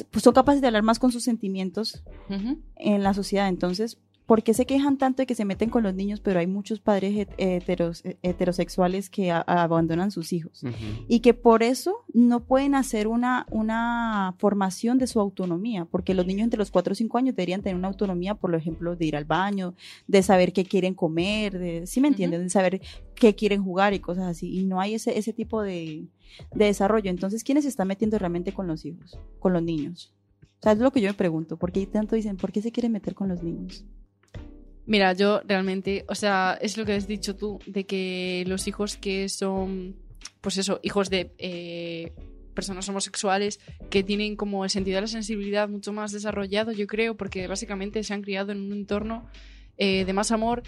[0.10, 2.04] pues son capaces de hablar más con sus sentimientos
[2.78, 3.48] en la sociedad.
[3.50, 4.00] Entonces,
[4.32, 6.80] ¿por qué se quejan tanto de que se meten con los niños, pero hay muchos
[6.80, 10.64] padres het- heteros- heterosexuales que a- abandonan sus hijos?
[10.64, 10.74] Ujú.
[11.10, 16.26] Y que por eso no pueden hacer una, una formación de su autonomía, porque los
[16.26, 19.18] niños entre los 4 o 5 años deberían tener una autonomía, por ejemplo, de ir
[19.18, 19.74] al baño,
[20.08, 22.42] de saber qué quieren comer, de, ¿sí me entienden?
[22.44, 22.80] De saber
[23.16, 24.58] qué quieren jugar y cosas así.
[24.60, 26.06] Y no hay ese, ese tipo de,
[26.56, 27.10] de desarrollo.
[27.10, 30.14] Entonces, ¿quiénes se están metiendo realmente con los hijos, con los niños?
[30.60, 31.58] O sea, es lo que yo me pregunto.
[31.58, 33.84] ¿Por qué tanto dicen, por qué se quieren meter con los niños?
[34.92, 38.98] Mira, yo realmente, o sea, es lo que has dicho tú, de que los hijos
[38.98, 39.96] que son,
[40.42, 42.12] pues eso, hijos de eh,
[42.54, 47.16] personas homosexuales, que tienen como el sentido de la sensibilidad mucho más desarrollado, yo creo,
[47.16, 49.30] porque básicamente se han criado en un entorno
[49.78, 50.62] eh, de más amor.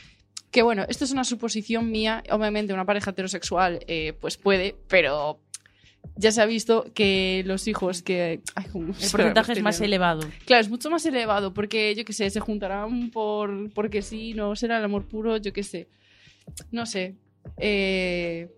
[0.52, 5.42] Que bueno, esto es una suposición mía, obviamente una pareja heterosexual eh, pues puede, pero
[6.16, 8.42] ya se ha visto que los hijos que...
[8.56, 10.22] ay, ¿cómo El porcentaje es más elevado.
[10.46, 14.56] Claro, es mucho más elevado porque, yo qué sé, se juntarán por porque sí, no
[14.56, 15.88] será el amor puro, yo qué sé.
[16.72, 17.16] No sé.
[17.58, 18.50] Eh,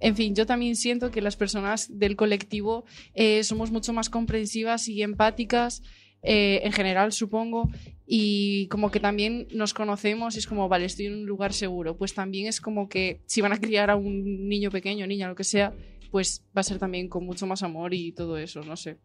[0.00, 4.88] en fin, yo también siento que las personas del colectivo eh, somos mucho más comprensivas
[4.88, 5.82] y empáticas,
[6.22, 7.70] eh, en general, supongo,
[8.06, 11.96] y como que también nos conocemos y es como, vale, estoy en un lugar seguro.
[11.96, 15.34] Pues también es como que si van a criar a un niño pequeño, niña, lo
[15.34, 15.72] que sea,
[16.16, 18.96] pues va a ser también con mucho más amor y todo eso, no sé.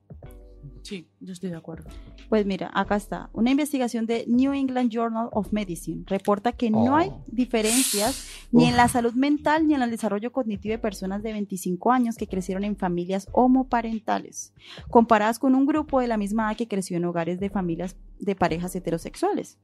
[0.82, 1.90] Sí, yo estoy de acuerdo.
[2.30, 3.30] Pues mira, acá está.
[3.34, 6.96] Una investigación de New England Journal of Medicine reporta que no Oh.
[6.96, 11.34] hay diferencias ni en la salud mental ni en el desarrollo cognitivo de personas de
[11.34, 14.54] 25 años que crecieron en familias homoparentales,
[14.90, 18.36] comparadas con un grupo de la misma edad que creció en hogares de familias de
[18.38, 19.58] parejas heterosexuales.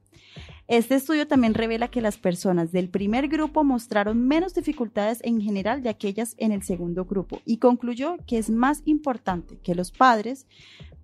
[0.68, 5.82] Este estudio también revela que las personas del primer grupo mostraron menos dificultades en general
[5.82, 10.46] de aquellas en el segundo grupo y concluyó que es más importante que los padres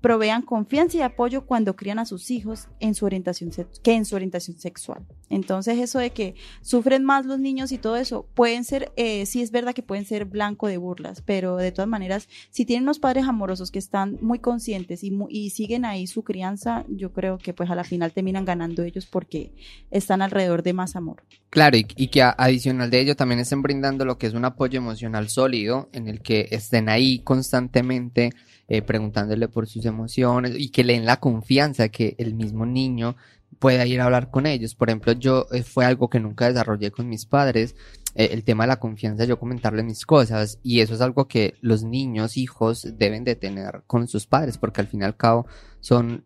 [0.04, 3.50] provean confianza y apoyo cuando crían a sus hijos en su orientación
[3.82, 5.06] que en su orientación sexual.
[5.30, 9.40] Entonces eso de que sufren más los niños y todo eso pueden ser, eh, sí
[9.40, 12.98] es verdad que pueden ser blanco de burlas, pero de todas maneras, si tienen unos
[12.98, 17.70] padres amorosos que están muy conscientes y siguen ahí su crianza, yo creo que pues
[17.70, 19.53] a la final terminan ganando ellos porque
[19.90, 21.22] están alrededor de más amor.
[21.50, 25.28] Claro, y, que adicional de ello también estén brindando lo que es un apoyo emocional
[25.28, 28.30] sólido en el que estén ahí constantemente
[28.66, 33.14] eh, preguntándole por sus emociones y que le den la confianza que el mismo niño
[33.58, 34.74] pueda ir a hablar con ellos.
[34.74, 37.74] Por ejemplo, yo eh, fue algo que nunca desarrollé con mis padres,
[38.14, 41.54] eh, el tema de la confianza, yo comentarle mis cosas y eso es algo que
[41.60, 45.46] los niños, hijos deben de tener con sus padres porque al fin y al cabo
[45.80, 46.24] son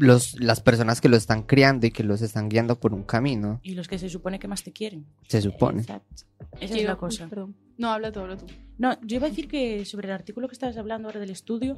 [0.00, 3.60] los, las personas que los están criando y que los están guiando por un camino,
[3.62, 5.06] Y los que se supone que más te quieren.
[5.28, 5.82] se supone.
[5.82, 6.24] Exacto.
[6.60, 7.28] Esa es la cosa.
[7.28, 7.54] Perdón.
[7.78, 8.46] No, habla tú, habla tú.
[8.78, 11.76] No, yo iba a decir que sobre el artículo que estabas hablando ahora del estudio,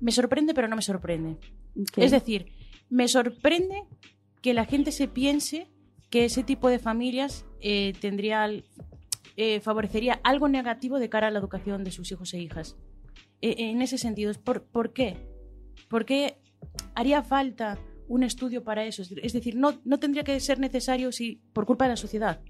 [0.00, 1.36] me sorprende, pero no me sorprende.
[1.96, 2.52] Es decir,
[2.90, 3.84] me sorprende
[4.42, 5.66] que la gente se piense
[6.10, 8.64] que ese tipo de familias eh, tendría, al-
[9.36, 12.76] eh, favorecería algo negativo de cara a la educación de sus hijos e hijas.
[13.40, 15.16] Eh, en ese sentido, ¿es ¿por, ¿por qué?
[15.88, 16.36] ¿Por qué
[16.94, 17.78] haría falta
[18.08, 19.02] un estudio para eso?
[19.22, 22.40] Es decir, no, no tendría que ser necesario si por culpa de la sociedad.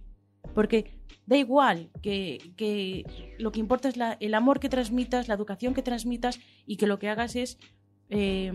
[0.54, 3.04] Porque da igual que, que
[3.38, 6.86] lo que importa es la- el amor que transmitas, la educación que transmitas y que
[6.88, 7.58] lo que hagas es,
[8.10, 8.52] eh,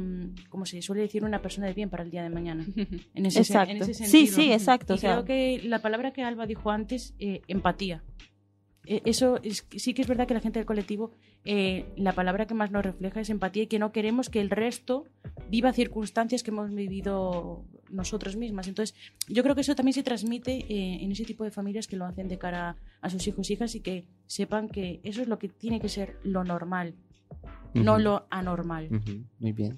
[0.49, 2.65] como se suele decir, una persona de bien para el día de mañana.
[3.15, 3.71] En ese, se- Exacto.
[3.73, 4.35] en ese Sí, sentido.
[4.35, 8.03] sí, exacto, Y o sea- creo que la palabra que Alba dijo antes, eh, empatía.
[8.89, 11.11] Eh, Eso es, sí que es verdad que la gente del colectivo,
[11.43, 14.49] eh, la palabra que más nos refleja es empatía y que no queremos que el
[14.49, 15.05] resto
[15.49, 18.67] viva circunstancias que hemos vivido nosotros mismas.
[18.67, 18.95] Entonces,
[19.27, 22.05] yo creo que eso también se transmite eh, en ese tipo de familias que lo
[22.05, 25.37] hacen de cara a sus hijos e hijas y que sepan que eso es lo
[25.37, 26.95] que tiene que ser lo normal,
[27.73, 28.89] no lo anormal.
[29.39, 29.77] Muy bien.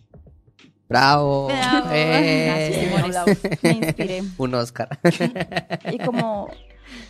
[0.88, 1.48] Bravo.
[1.48, 1.90] Bravo.
[1.94, 4.24] Eh, Gracias, Me inspiré.
[4.38, 5.00] Un Oscar.
[5.92, 6.50] Y como,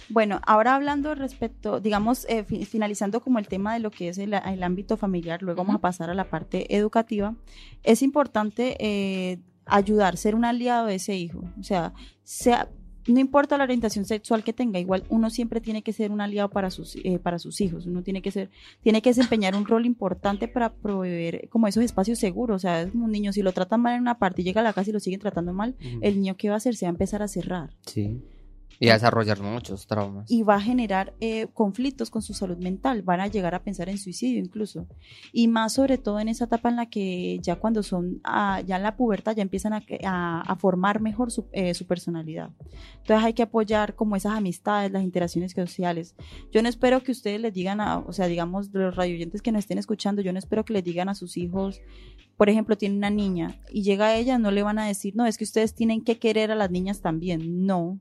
[0.10, 4.18] bueno, ahora hablando respecto, digamos, eh, fi- finalizando como el tema de lo que es
[4.18, 7.36] el, el ámbito familiar, luego vamos a pasar a la parte educativa,
[7.84, 11.44] es importante eh, ayudar, ser un aliado de ese hijo.
[11.60, 12.70] O sea, sea,
[13.08, 16.50] no importa la orientación sexual que tenga, igual uno siempre tiene que ser un aliado
[16.50, 19.86] para sus, eh, para sus hijos, uno tiene que ser, tiene que desempeñar un rol
[19.88, 23.52] importante para proveer como esos espacios seguros, o sea, es como un niño, si lo
[23.52, 25.76] tratan mal en una parte y llega a la casa y lo siguen tratando mal,
[26.02, 27.72] el niño que va a hacer se va a empezar a cerrar.
[27.86, 28.22] Sí.
[28.82, 30.32] Y a desarrollar muchos traumas.
[30.32, 33.90] y va a generar eh, conflictos con su salud mental, van a llegar a pensar
[33.90, 34.88] en suicidio incluso.
[35.34, 38.78] Y más sobre todo en esa etapa en la que ya cuando son, ah, ya
[38.78, 42.52] en la pubertad ya empiezan a, a- a formar mejor su, eh, su personalidad.
[43.00, 46.16] Entonces hay que apoyar como esas amistades, las interacciones sociales.
[46.52, 49.60] Yo no espero que ustedes les digan, a, o sea, digamos, los radioyentes que nos
[49.60, 51.82] estén escuchando, yo no espero que les digan a sus hijos,
[52.38, 55.38] por ejemplo, tiene una niña y llega ella, no le van a decir, no, es
[55.38, 57.66] que ustedes tienen que querer a las niñas también.
[57.66, 58.00] No,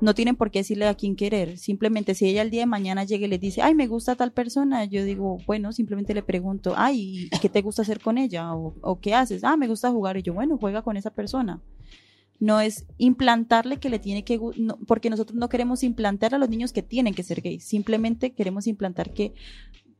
[0.00, 1.58] no tienen por qué decirle a quién querer.
[1.58, 4.32] Simplemente si ella el día de mañana llega y le dice, ay, me gusta tal
[4.32, 8.54] persona, yo digo, bueno, simplemente le pregunto, ay, ¿y ¿qué te gusta hacer con ella?
[8.54, 9.44] O, o ¿qué haces?
[9.44, 10.16] Ah, me gusta jugar.
[10.16, 11.60] Y yo, bueno, juega con esa persona.
[12.38, 16.50] No es implantarle que le tiene que, no, porque nosotros no queremos implantar a los
[16.50, 19.32] niños que tienen que ser gays, simplemente queremos implantar que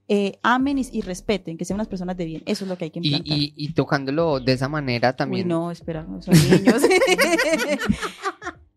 [0.09, 2.43] eh, amen y, y respeten, que sean unas personas de bien.
[2.47, 3.37] Eso es lo que hay que implantar.
[3.39, 5.47] y, y tocándolo de esa manera también.
[5.47, 6.83] Uy, no, espera, son niños.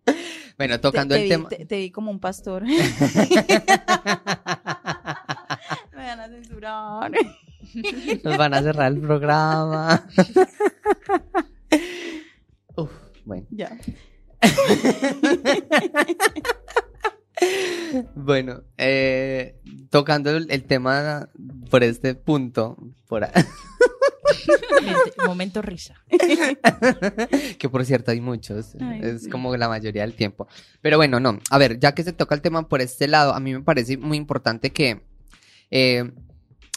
[0.59, 1.47] Bueno, tocando te, el te tema.
[1.47, 2.63] Te, te vi como un pastor.
[2.67, 2.73] Me
[5.95, 7.11] van a censurar.
[8.25, 10.05] Nos van a cerrar el programa.
[12.75, 12.91] Uf,
[13.23, 13.47] bueno.
[13.51, 13.77] Ya.
[18.13, 21.29] Bueno, eh, tocando el, el tema
[21.69, 23.23] por este punto, por
[25.25, 25.95] Momento- risa.
[27.57, 29.29] que por cierto hay muchos, Ay, es sí.
[29.29, 30.47] como la mayoría del tiempo.
[30.81, 33.39] Pero bueno, no, a ver, ya que se toca el tema por este lado, a
[33.39, 35.01] mí me parece muy importante que
[35.71, 36.11] eh,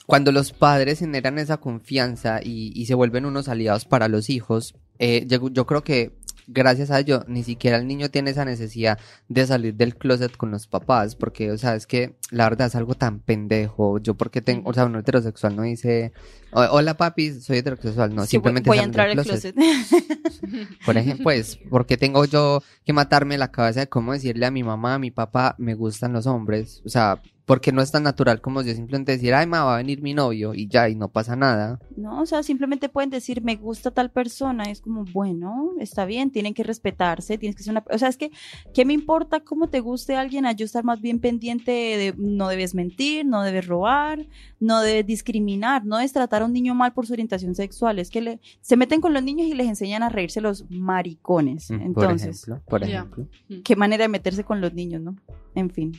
[0.06, 4.74] cuando los padres generan esa confianza y, y se vuelven unos aliados para los hijos,
[4.98, 6.12] eh, yo, yo creo que
[6.46, 10.50] gracias a ello ni siquiera el niño tiene esa necesidad de salir del closet con
[10.50, 13.98] los papás, porque, o sea, es que la verdad es algo tan pendejo.
[13.98, 16.12] Yo porque tengo, o sea, un heterosexual no dice,
[16.52, 19.54] "O- hola papi, soy heterosexual, no, Sí, voy- simplemente voy a salen entrar al closet.
[19.54, 19.56] closet.
[20.84, 24.62] Por ejemplo, pues, porque tengo yo que matarme la cabeza de cómo decirle a mi
[24.62, 26.82] mamá, a mi papá, me gustan los hombres?
[26.84, 29.76] O sea, porque no es tan natural como yo simplemente decir, ay, ma, va a
[29.76, 31.78] venir mi novio y ya, y no pasa nada.
[31.98, 34.70] No, o sea, simplemente pueden decir, me gusta tal persona.
[34.70, 37.84] Es como, bueno, está bien, tienen que respetarse, tienes que ser una...
[37.90, 38.30] O sea, es que,
[38.72, 40.46] ¿qué me importa cómo te guste alguien?
[40.46, 44.26] A yo estar más bien pendiente de, no debes mentir, no debes robar,
[44.58, 47.98] no debes discriminar, no debes tratar a un niño mal por su orientación sexual.
[47.98, 51.70] Es que le, se meten con los niños y les enseñan a reírse los maricones.
[51.70, 52.98] Mm, Entonces, por ejemplo, por Ya.
[53.00, 53.28] ejemplo.
[53.62, 55.16] qué manera de meterse con los niños, ¿no?
[55.54, 55.92] En fin.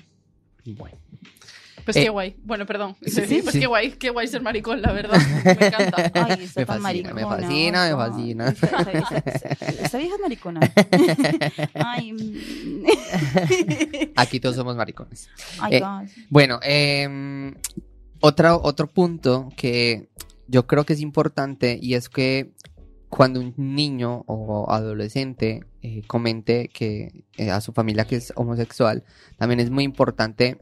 [0.66, 0.98] Bueno.
[1.86, 2.36] Pues Eh, qué guay.
[2.44, 2.96] Bueno, perdón.
[3.06, 3.60] sí, pues sí.
[3.60, 5.20] qué guay, qué guay ser maricón, la verdad.
[5.44, 6.12] Me encanta.
[6.14, 8.48] Ay, Me fascina, me fascina, me fascina.
[8.50, 10.60] Esta, esta- esta- esta vieja es maricona.
[11.74, 12.86] Ay, mm.
[14.16, 15.30] Aquí todos somos maricones.
[15.60, 16.08] Ay, Eh, God.
[16.30, 17.56] Bueno, em,
[18.20, 20.10] otra- otro punto que
[20.48, 22.52] yo creo que es importante y es que
[23.10, 29.04] cuando un niño o adolescente eh, comente que eh, a su familia que es homosexual,
[29.38, 30.58] también es muy importante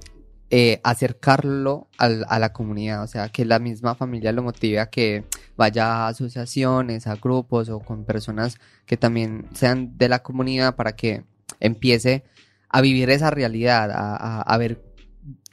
[0.53, 5.23] eh, acercarlo a la comunidad, o sea, que la misma familia lo motive a que
[5.55, 10.93] vaya a asociaciones, a grupos o con personas que también sean de la comunidad para
[10.93, 11.23] que
[11.61, 12.25] empiece
[12.67, 14.83] a vivir esa realidad, a, ver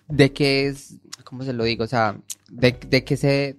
[0.09, 1.85] de qué es, ¿cómo se lo digo?
[1.85, 2.19] O sea,
[2.51, 3.57] de qué se...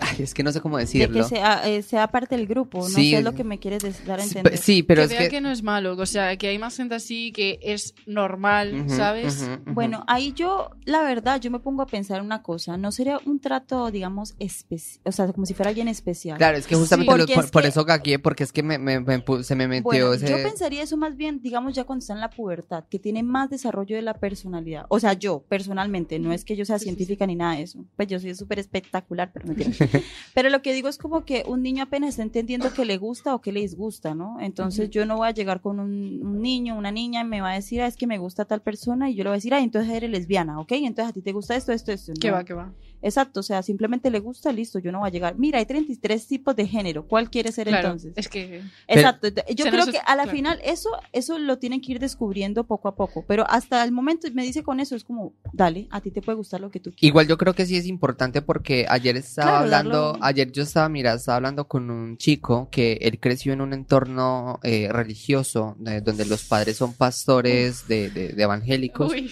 [0.00, 1.22] Ay, es que no sé cómo De decirlo.
[1.22, 3.10] que sea, eh, sea parte del grupo, no Sí.
[3.12, 4.58] sé lo que me quieres dar a Sí, entender.
[4.58, 5.28] Sí, pero que es vea que...
[5.28, 5.40] que...
[5.40, 9.48] no es malo, o sea, que hay más gente así que es normal, ¿sabes?
[9.66, 13.40] Bueno, ahí yo, la verdad, yo me pongo a pensar una cosa, no sería un
[13.40, 16.38] trato, digamos, especial, o sea, como si fuera alguien especial.
[16.38, 16.80] Claro, es que Sí.
[16.80, 19.54] justamente lo- por, es por que- eso gagué, porque es que me, me- me se
[19.54, 20.28] me metió Bueno, ese...
[20.28, 23.50] yo pensaría eso más bien, digamos, ya cuando está en la pubertad, que tiene más
[23.50, 24.86] desarrollo de la personalidad.
[24.88, 26.96] O sea, yo, personalmente, no es que yo sea Sí, sí, sí.
[26.96, 27.84] científica ni nada de eso.
[27.96, 29.70] Pues yo soy súper espectacular, pero mentira.
[30.34, 33.34] pero lo que digo es como que un niño apenas está entendiendo que le gusta
[33.34, 34.38] o que le disgusta, ¿no?
[34.40, 37.52] Entonces yo no voy a llegar con un, un niño, una niña, y me va
[37.52, 39.54] a decir, ah, es que me gusta tal persona, y yo le voy a decir,
[39.54, 40.72] ah, entonces eres lesbiana, ¿ok?
[40.72, 42.12] Entonces a ti te gusta esto, esto, esto.
[42.20, 42.34] Que No.
[42.34, 42.72] va, que va.
[43.02, 45.38] Exacto, o sea, simplemente le gusta, listo, yo no voy a llegar.
[45.38, 48.12] Mira, hay 33 tipos de género, ¿cuál quiere ser Claro, entonces?
[48.16, 48.62] es que...
[48.88, 49.28] Exacto.
[49.54, 50.30] Yo creo que a la claro.
[50.30, 53.24] final eso, eso lo tienen que ir descubriendo poco a poco.
[53.28, 56.36] Pero hasta el momento me dice con eso, es como, dale, a ti te puede
[56.36, 57.02] gustar lo que tú quieras.
[57.02, 60.62] Igual yo creo que sí es importante porque ayer estaba Claro, hablando, darlo- ayer yo
[60.62, 65.76] estaba, mira, estaba hablando con un chico que él creció en un entorno eh, religioso,
[65.86, 69.12] eh, donde los padres son pastores de, de- de evangélicos.
[69.12, 69.30] Uy.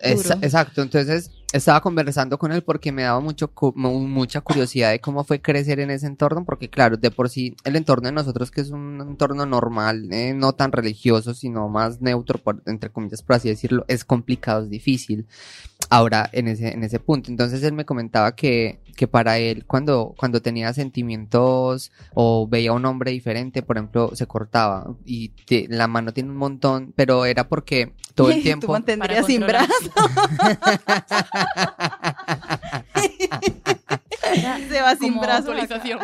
[0.00, 0.38] Es- Duro.
[0.42, 5.40] exacto, entonces estaba conversando con él porque me daba mucho mucha curiosidad de cómo fue
[5.40, 8.70] crecer en ese entorno, porque claro, de por sí el entorno de nosotros que es
[8.70, 13.48] un entorno normal, eh, no tan religioso, sino más neutro, por, entre comillas, por así
[13.48, 15.26] decirlo, es complicado, es difícil.
[15.90, 20.14] Ahora, en ese, en ese punto, entonces él me comentaba que, que para él, cuando,
[20.18, 25.66] cuando tenía sentimientos o veía a un hombre diferente, por ejemplo, se cortaba y te-
[25.70, 28.72] la mano tiene un montón, pero era porque todo el Tú tiempo...
[28.72, 29.68] mantendrías Para sin controlar.
[29.68, 30.68] brazo.
[34.68, 35.52] Se va sin Como brazo.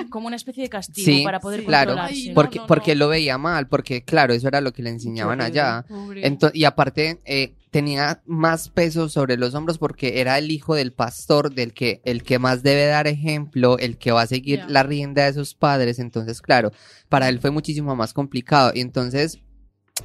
[0.09, 1.67] Como una especie de castigo Sí, para poder sí.
[1.67, 2.17] Claro, controlarse.
[2.17, 2.99] Ay, no, porque, no, porque no.
[3.01, 5.85] lo veía mal, porque claro, eso era lo que le enseñaban allá.
[5.89, 6.23] Pobre.
[6.55, 11.53] Y aparte, eh, tenía más peso sobre los hombros porque era el hijo del pastor,
[11.53, 15.25] del que, el que más debe dar ejemplo, el que va a seguir la rienda
[15.25, 15.99] de sus padres.
[15.99, 16.71] Entonces, claro,
[17.09, 18.73] para él fue muchísimo más complicado.
[18.75, 19.41] Y entonces,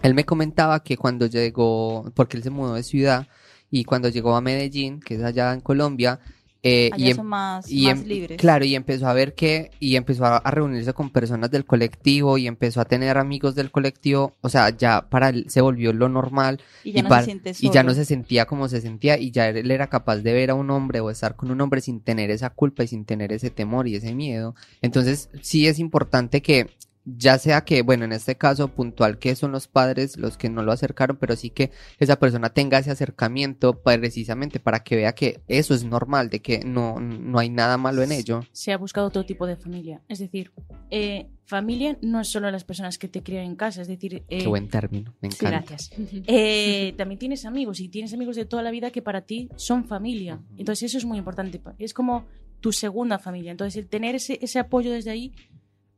[0.01, 3.27] él me comentaba que cuando llegó, porque él se mudó de ciudad,
[3.71, 6.19] y cuando llegó a Medellín, que es allá en Colombia,
[6.61, 8.37] eh, Allá y em- son más, y más em- libres.
[8.37, 12.37] Claro, y empezó a ver que, y empezó a, a reunirse con personas del colectivo
[12.37, 16.09] y empezó a tener amigos del colectivo, o sea, ya para él se volvió lo
[16.09, 19.17] normal Y ya y no para- se y ya no se sentía como se sentía
[19.17, 21.79] y ya él era capaz de ver a un hombre o estar con un hombre
[21.81, 24.53] sin tener esa culpa y sin tener ese temor y ese miedo.
[24.81, 26.69] Entonces, sí es importante que
[27.05, 30.63] ya sea que, bueno, en este caso puntual que son los padres los que no
[30.63, 35.41] lo acercaron, pero sí que esa persona tenga ese acercamiento precisamente para que vea que
[35.47, 38.41] eso es normal, de que no, no hay nada malo en ello.
[38.51, 40.01] se ha buscado otro tipo de familia.
[40.07, 40.51] Es decir,
[40.91, 44.39] eh, familia no es solo las personas que te crían en casa, es decir, eh,
[44.39, 45.63] Qué buen término, me encanta.
[45.67, 45.91] gracias.
[46.27, 49.85] Eh, también tienes amigos y tienes amigos de toda la vida que para ti son
[49.85, 50.39] familia.
[50.57, 51.61] Entonces eso es muy importante.
[51.79, 52.25] Es como
[52.59, 53.51] tu segunda familia.
[53.51, 55.33] Entonces el tener ese, ese apoyo desde ahí,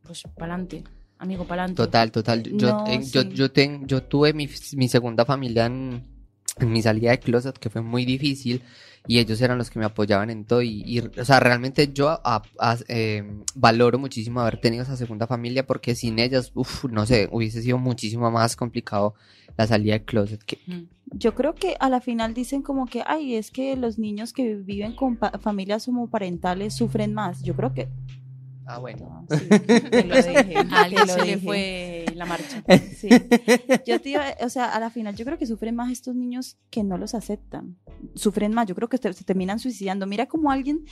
[0.06, 0.84] pues para adelante,
[1.20, 1.84] amigo, para adelante.
[1.84, 2.44] Total, total.
[2.44, 3.30] Yo, No, eh, yo, sí.
[3.34, 6.04] yo, ten- yo tuve mi, mi segunda familia en,
[6.60, 8.62] en mi salida de closet, que fue muy difícil,
[9.08, 10.62] y ellos eran los que me apoyaban en todo.
[10.62, 13.24] Y, y, o sea, realmente yo a- a- eh,
[13.56, 17.78] valoro muchísimo haber tenido esa segunda familia, porque sin ellas, uff, no sé, hubiese sido
[17.78, 19.14] muchísimo más complicado
[19.58, 20.44] la salida de closet.
[20.44, 20.84] Que, Mm.
[21.14, 24.56] Yo creo que a la final dicen como que, ay, es que los niños que
[24.56, 27.42] viven con familias homoparentales sufren más.
[27.44, 27.90] Yo creo que...
[28.66, 29.26] ah, bueno.
[29.30, 32.64] Sí, te lo dije, A alguien se le fue la marcha.
[32.98, 33.10] Sí.
[33.86, 36.58] Yo te iba- o sea, a la final yo creo que sufren más estos niños
[36.70, 37.78] que no los aceptan.
[38.16, 40.06] Sufren más, yo creo que te- se terminan suicidando.
[40.08, 40.86] Mira como alguien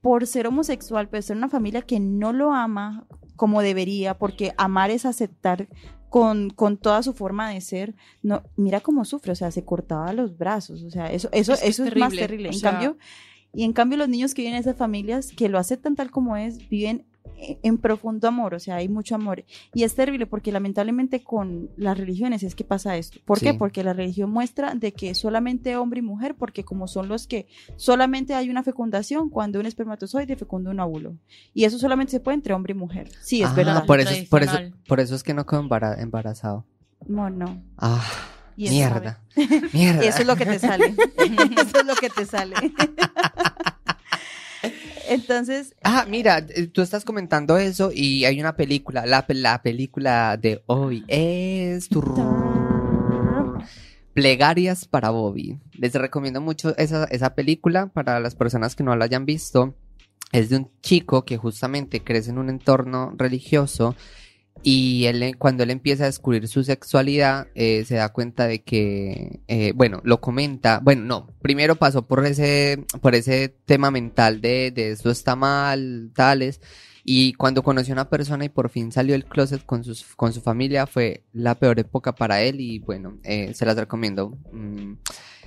[0.00, 4.90] por ser homosexual, puede ser una familia que no lo ama como debería, porque amar
[4.90, 5.68] es aceptar
[6.08, 7.94] con, con toda su forma de ser.
[8.22, 11.60] No, mira cómo sufre, o sea, se cortaba los brazos, o sea, eso, eso, Es
[11.60, 12.48] que es eso es, más terrible, terrible.
[12.48, 12.98] o En sea- cambio,
[13.54, 16.36] y en cambio los niños que viven en esas familias que lo aceptan tal como
[16.36, 17.04] es, viven
[17.36, 19.44] en- en profundo amor, o sea, hay mucho amor.
[19.74, 23.18] Y es terrible porque lamentablemente con las religiones es que pasa esto.
[23.24, 23.52] ¿Por qué?
[23.54, 27.46] Porque la religión muestra de que solamente hombre y mujer, porque como son los que
[27.76, 31.16] solamente hay una fecundación cuando un espermatozoide fecunda un óvulo.
[31.52, 33.08] Y eso solamente se puede entre hombre y mujer.
[33.22, 33.86] Sí, es Ah, verdad.
[33.86, 36.64] Por eso, por, eso, por eso es que no quedo embara- embarazado.
[37.08, 37.60] No, no.
[37.76, 38.04] Ah,
[38.56, 39.20] Y eso mierda.
[39.72, 40.02] Mierda.
[40.04, 40.94] Eso es lo que te sale.
[41.56, 42.54] Eso es lo que te sale.
[45.08, 50.36] Entonces, Ah, mira, eh, tú estás comentando eso y hay una película, la, la película
[50.36, 51.88] de hoy es
[54.14, 55.58] Plegarias para Bobby.
[55.72, 59.74] Les recomiendo mucho esa, esa película para las personas que no la hayan visto.
[60.32, 63.94] Es de un chico que justamente crece en un entorno religioso
[64.62, 68.62] y él, eh, cuando él empieza a descubrir su sexualidad, eh, se da cuenta de
[68.62, 74.40] que, eh, bueno, lo comenta, bueno, no, primero pasó por ese, por ese tema mental
[74.40, 76.60] de, de esto está mal, tales,
[77.04, 80.32] y cuando conoció a una persona y por fin salió del closet con, sus, con
[80.32, 84.38] su familia, fue la peor época para él y bueno, eh, se las recomiendo.
[84.52, 84.94] Mm,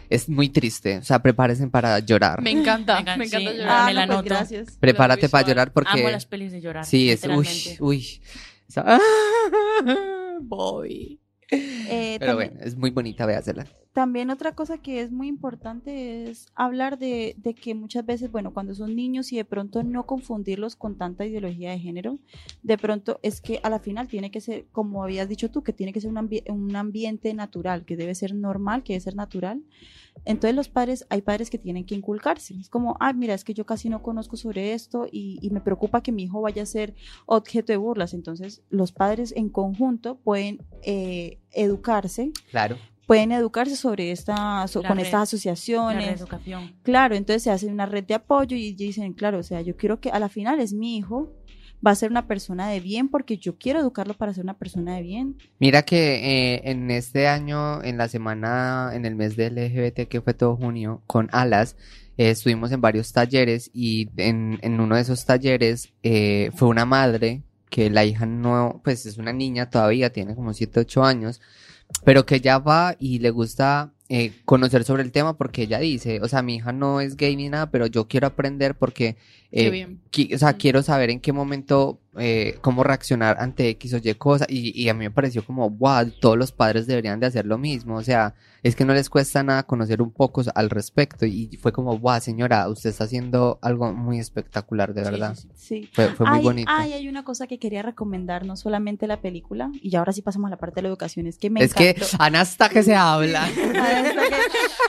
[0.10, 2.42] es muy triste, o sea, prepárense para llorar.
[2.42, 3.58] Me encanta, Venga, me encanta sí.
[3.58, 3.82] llorar.
[3.82, 4.36] ah, me la no, pues noto.
[4.36, 4.78] gracias.
[4.80, 6.02] Prepárate para llorar porque...
[6.02, 6.86] Amo las pelis de llorar.
[6.86, 7.78] Sí, es, uy, literalmente.
[8.68, 9.00] Esa-
[10.42, 11.20] Voy.
[11.52, 13.68] Eh, Pero también- bueno, es muy bonita, véasela.
[13.94, 18.54] También otra cosa que es muy importante es hablar de, de que muchas veces, bueno,
[18.54, 22.20] cuando son niños y de pronto no confundirlos con tanta ideología de género,
[22.62, 25.72] de pronto es que a la final tiene que ser, como habías dicho tú, que
[25.72, 29.16] tiene que ser un, ambi- un ambiente natural, que debe ser normal, que debe ser
[29.16, 29.62] natural.
[30.24, 32.56] Entonces los padres, hay padres que tienen que inculcarse.
[32.60, 35.62] Es como, ah, mira, es que yo casi no conozco sobre esto y, y me
[35.62, 38.14] preocupa que mi hijo vaya a ser objeto de burlas.
[38.14, 42.78] Entonces los padres en conjunto pueden eh, educarse Claro.
[43.08, 46.06] pueden educarse sobre esta, so- La con red- estas La asociaciones.
[46.08, 46.74] reeducación.
[46.82, 50.00] Claro, entonces se hace una red de apoyo y dicen, claro, o sea, yo quiero
[50.00, 51.32] que a la final es mi hijo,
[51.86, 54.96] va a ser una persona de bien porque yo quiero educarlo para ser una persona
[54.96, 55.38] de bien.
[55.60, 60.22] Mira que eh, en este año, en la semana, en el mes del LGBT, que
[60.22, 61.76] fue todo junio, con Alas,
[62.18, 66.86] eh, estuvimos en varios talleres y en, en uno de esos talleres eh, fue una
[66.86, 71.42] madre que la hija no, pues es una niña todavía, tiene como 7, 8 años,
[72.04, 73.92] pero que ella va y le gusta
[74.46, 77.50] conocer sobre el tema porque ella dice, o sea, mi hija no es gay ni
[77.50, 79.18] nada, pero yo quiero aprender porque,
[79.52, 80.02] eh, bien.
[80.12, 80.58] qui- o sea, Mm.
[80.58, 84.88] quiero saber en qué momento, eh, cómo reaccionar ante X o Y cosa, y, y
[84.90, 88.04] a mí me pareció como, wow, todos los padres deberían de hacer lo mismo, o
[88.04, 91.98] sea, es que no les cuesta nada conocer un poco al respecto, y fue como,
[92.00, 95.36] wow, señora, usted está haciendo algo muy espectacular, de Sí, verdad.
[95.36, 95.90] sí, sí.
[95.94, 96.72] Fue, fue muy Ay, bonito.
[96.74, 100.48] ay, hay una cosa que quería recomendar, no solamente la película, y ahora sí pasamos
[100.48, 102.08] a la parte de la educación, es que me es que encantó.
[102.20, 103.46] Ana hasta que se habla.
[103.56, 104.36] Que-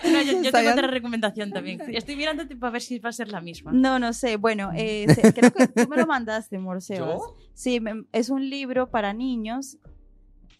[0.12, 1.80] No, yo, yo tengo otra recomendación también.
[1.88, 3.72] Estoy mirándote para ver si va a ser la misma.
[3.72, 4.36] No, no sé.
[4.46, 7.18] Bueno, eh, creo que tú me lo mandaste, Morsebas.
[7.18, 7.36] ¿Yo?
[7.52, 9.76] Sí, me- es un libro para niños.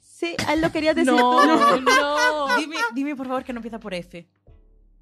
[0.00, 1.40] Sí, ah, lo querías decir No,
[1.76, 1.80] tú.
[1.82, 2.56] no.
[2.58, 4.26] Dime, dime, por favor, que no empieza por F.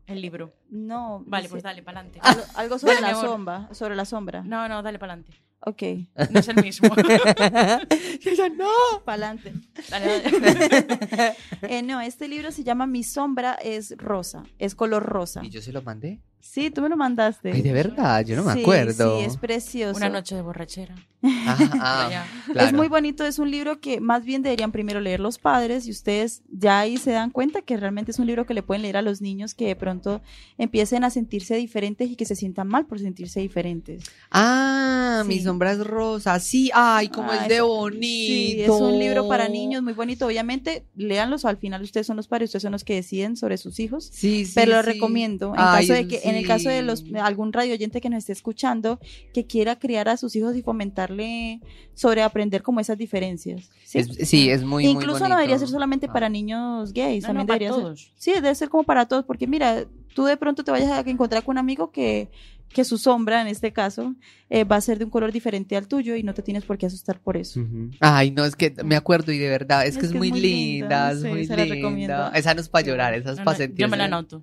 [0.07, 0.53] El libro.
[0.69, 1.23] No.
[1.27, 2.21] Vale, pues dale, para adelante.
[2.23, 4.43] Algo, algo sobre Dale, la sombra, sobre la sombra.
[4.43, 5.41] No, no, dale para adelante.
[5.67, 5.83] Ok,
[6.31, 6.91] No es el mismo.
[6.99, 8.69] Ella, no.
[9.07, 9.55] para adelante.
[9.89, 11.37] Dale, dale.
[11.63, 15.41] Eh, no, este libro se llama Mi sombra es rosa, es color rosa.
[15.43, 16.21] ¿Y yo se lo mandé?
[16.47, 17.51] Sí, tú me lo mandaste.
[17.53, 19.19] Ay, de verdad, yo no me Sí, acuerdo.
[19.19, 19.97] Sí, es precioso.
[19.97, 20.95] Una noche de borrachera.
[21.27, 22.69] Ajá, ah, claro.
[22.69, 25.91] Es muy bonito, es un libro que más bien deberían primero leer los padres y
[25.91, 28.99] ustedes ya ahí se dan cuenta que realmente es un libro que le pueden leer
[28.99, 30.21] a los niños que de pronto
[30.59, 34.05] empiecen a sentirse diferentes y que se sientan mal por sentirse diferentes.
[34.31, 35.29] Ah, Sí.
[35.29, 36.39] mi sombra es rosa.
[36.41, 38.01] Sí, ay, cómo Ah, es de es- bonito.
[38.05, 40.27] Sí, es un libro para niños muy bonito.
[40.27, 43.81] Obviamente, léanlos, al final ustedes son los padres, ustedes son los que deciden sobre sus
[43.81, 44.11] hijos.
[44.13, 44.53] Sí, sí.
[44.55, 44.91] Pero lo sí.
[44.93, 48.11] recomiendo en Ay, caso de que, en el caso de los algún radio oyente que
[48.11, 48.99] nos esté escuchando
[49.33, 51.61] que quiera criar a sus hijos y fomentarle
[51.95, 53.71] sobre aprender como esas diferencias.
[53.85, 56.13] Sí, Es- sí, es muy, muy Incluso no debería ser solamente Ah.
[56.13, 57.83] para niños gays, No, también no, para debería ser.
[57.83, 58.13] todos.
[58.17, 61.43] Sí, debe ser como para todos, porque mira, tú de pronto te vayas a encontrar
[61.45, 62.29] con un amigo que,
[62.69, 64.17] que su sombra, en este caso,
[64.51, 66.77] eh, va a ser de un color diferente al tuyo y no te tienes por
[66.77, 67.61] qué asustar por eso.
[68.01, 71.13] Ay, no, es que me acuerdo y de verdad, es que es, muy, linda, linda,
[71.13, 71.75] es sí, muy se la linda.
[71.77, 72.33] recomiendo.
[72.35, 73.79] Esa no es para llorar, esa es No, para no, sentir.
[73.81, 74.43] yo me la anoto.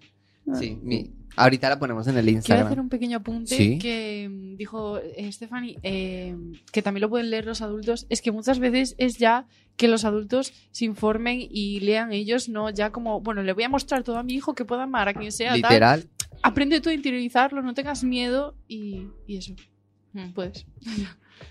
[0.58, 2.80] Sí, mi- ahorita la ponemos en el Quiero hacer Instagram.
[2.80, 3.78] un pequeño apunte Sí.
[3.80, 6.36] que mm, dijo eh, Stephanie, eh,
[6.72, 8.06] que también lo pueden leer los adultos.
[8.10, 9.46] Es que muchas veces es ya
[9.78, 13.70] que los adultos se informen y lean ellos, no ya como, bueno, le voy a
[13.70, 15.52] mostrar todo a mi hijo que pueda amar a quien sea.
[15.52, 15.58] tal.
[15.62, 16.10] Literal.
[16.44, 19.54] Aprende tú a interiorizarlo, no tengas miedo y, y eso,
[20.14, 20.32] Mm.
[20.34, 20.66] puedes.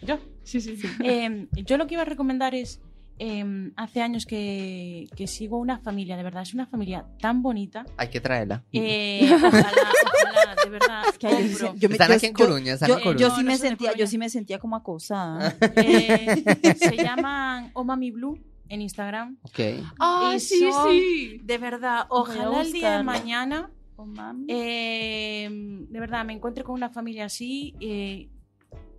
[0.02, 0.18] ¿Yo?
[0.42, 0.88] Sí, sí, sí.
[1.04, 2.80] Eh, yo lo que iba a recomendar es,
[3.22, 7.84] eh, hace años que, que sigo una familia, de verdad, es una familia tan bonita.
[7.98, 8.64] Hay que traerla.
[8.72, 9.72] Eh, ojalá,
[10.06, 12.96] ojalá, de verdad, Que ahí yo yo me- Están yo- aquí en Coruña, están Yo,
[12.96, 13.20] en Coruña.
[13.20, 15.54] yo sí no me sentía, yo sí me sentía como acosada.
[15.76, 16.42] Eh,
[16.76, 19.36] se llaman Omami Blue en Instagram.
[19.42, 19.60] Ok.
[19.98, 21.40] Ah, Y sí, son- sí.
[21.44, 24.46] De verdad, ojalá el día de mañana Oh, mami.
[24.48, 27.74] Eh, de verdad, me encuentro con una familia así.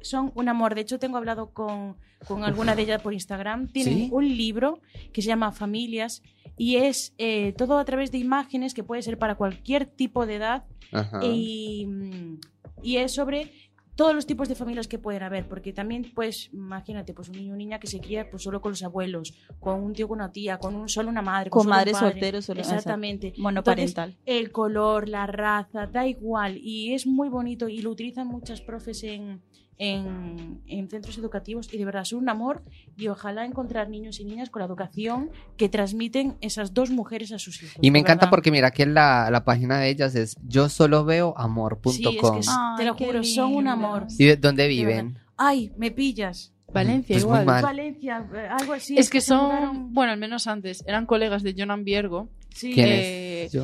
[0.03, 0.75] Son un amor.
[0.75, 1.97] De hecho, tengo hablado con,
[2.27, 3.67] con alguna de ellas por Instagram.
[3.67, 4.09] Tienen ¿Sí?
[4.11, 4.79] un libro
[5.13, 6.21] que se llama Familias
[6.57, 10.35] y es eh, todo a través de imágenes que puede ser para cualquier tipo de
[10.35, 11.19] edad Ajá.
[11.23, 12.39] y, mm,
[12.83, 13.51] y es sobre
[13.95, 17.53] todos los tipos de familias que pueden haber, porque también, pues, imagínate, pues un niño
[17.53, 20.31] o niña que se cría pues solo con los abuelos, con un tío, con una
[20.31, 22.11] tía, con un solo una madre, Con solo un madres padre.
[22.13, 23.33] solteros, solo- Exactamente.
[23.37, 24.17] Monoparental.
[24.25, 26.57] El color, la raza, da igual.
[26.57, 29.41] Y es muy bonito y lo utilizan muchas profes en,
[29.83, 32.61] en, en centros educativos y de verdad son un amor
[32.97, 37.39] y ojalá encontrar niños y niñas con la educación que transmiten esas dos mujeres a
[37.39, 37.77] sus hijos.
[37.81, 38.29] Y me encanta verdad.
[38.29, 41.91] porque mira que la, la página de ellas es yo solo veo amor.com.
[41.93, 44.05] Sí, es que es- te lo juro, son un amor.
[44.19, 45.17] ¿Y de dónde De viven?
[45.35, 46.53] Ay, me pillas.
[46.73, 47.45] Valencia Pues igual.
[47.45, 47.63] mal.
[47.63, 48.25] Valencia,
[48.57, 48.97] algo así.
[48.97, 52.29] Es que son, mudaron- bueno, al menos antes, eran colegas de Jonan Viergo.
[52.53, 52.73] Sí.
[52.73, 53.57] ¿Quién Eh, es?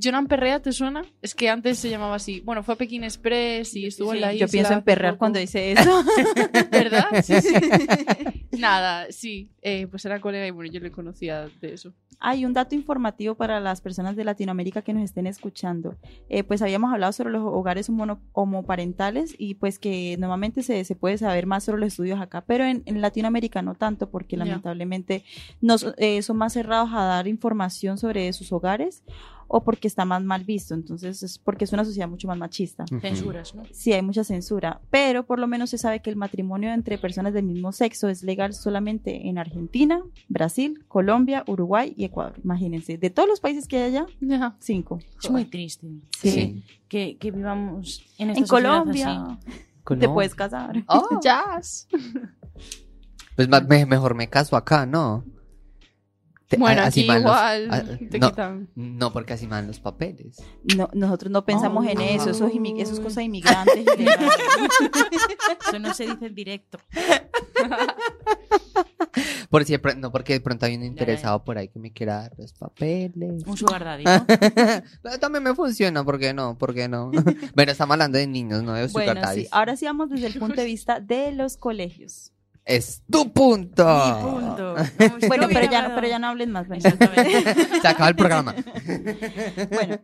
[0.00, 1.02] Jonan Perrea, ¿te suena?
[1.20, 2.40] Es que antes se llamaba así.
[2.40, 4.46] Bueno, fue a Pekín Express y estuvo en la isla.
[4.46, 5.18] Yo pienso en perrear poco.
[5.20, 6.04] cuando dice eso.
[6.70, 7.06] ¿Verdad?
[7.22, 7.54] Sí, sí.
[8.58, 9.48] Nada, sí.
[9.62, 11.92] Eh, pues era colega y bueno, yo le conocía de eso.
[12.20, 15.96] Hay un dato informativo para las personas de Latinoamérica que nos estén escuchando.
[16.28, 17.90] Eh, pues habíamos hablado sobre los hogares
[18.32, 22.64] homoparentales y pues que normalmente se, se puede saber más sobre los estudios acá, pero
[22.64, 25.24] en, en Latinoamérica no tanto porque lamentablemente
[25.60, 29.02] nos, eh, son más cerrados a dar información sobre sus hogares
[29.48, 30.74] o porque está más mal visto.
[30.74, 32.84] Entonces es porque es una sociedad mucho más machista.
[33.00, 33.62] Censuras, ¿no?
[33.72, 37.32] Sí, hay mucha censura, pero por lo menos se sabe que el matrimonio entre personas
[37.32, 42.34] del mismo sexo es legal solamente en Argentina, Brasil, Colombia, Uruguay y Ecuador.
[42.44, 44.06] Imagínense, de todos los países que hay allá,
[44.60, 44.98] cinco.
[45.22, 45.88] Es muy triste
[46.20, 46.30] Sí.
[46.30, 46.64] Sí.
[46.88, 49.38] que, que vivamos en esta En Colombia
[49.86, 50.12] te no.
[50.12, 50.84] puedes casar.
[50.86, 51.88] Oh, Jazz.
[53.36, 55.24] Pues me- mejor me caso acá, ¿no?
[56.48, 58.68] Te- Bueno, a- aquí mal los- igual a- te no, quitan.
[58.74, 60.38] no, porque así van los papeles.
[60.76, 63.84] No, nosotros no pensamos en eso, eso es, eso es cosa de inmigrantes.
[65.68, 66.78] Eso no se dice en directo.
[69.50, 72.32] Por si no, porque de pronto hay un interesado por ahí que me quiera dar
[72.38, 73.42] los papeles.
[73.46, 74.04] Un sugar daddy,
[75.20, 76.56] también me funciona, ¿por qué no?
[76.58, 77.10] ¿Por qué no?
[77.54, 79.44] bueno, estamos hablando de niños, no de sugar bueno, daddies.
[79.44, 82.32] sí, ahora sí vamos desde el punto de vista de los colegios.
[82.68, 83.82] Es tu punto.
[83.82, 84.74] Mi punto.
[85.26, 86.68] Bueno, No pero ya, pero ya no hablen más.
[86.68, 86.82] bueno.
[87.82, 88.54] Se acaba el programa.
[89.70, 89.98] Bueno,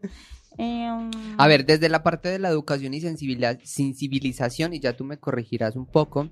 [0.56, 5.18] em, A ver, desde la parte de la educación y sensibilización, y ya tú me
[5.18, 6.30] corregirás un poco,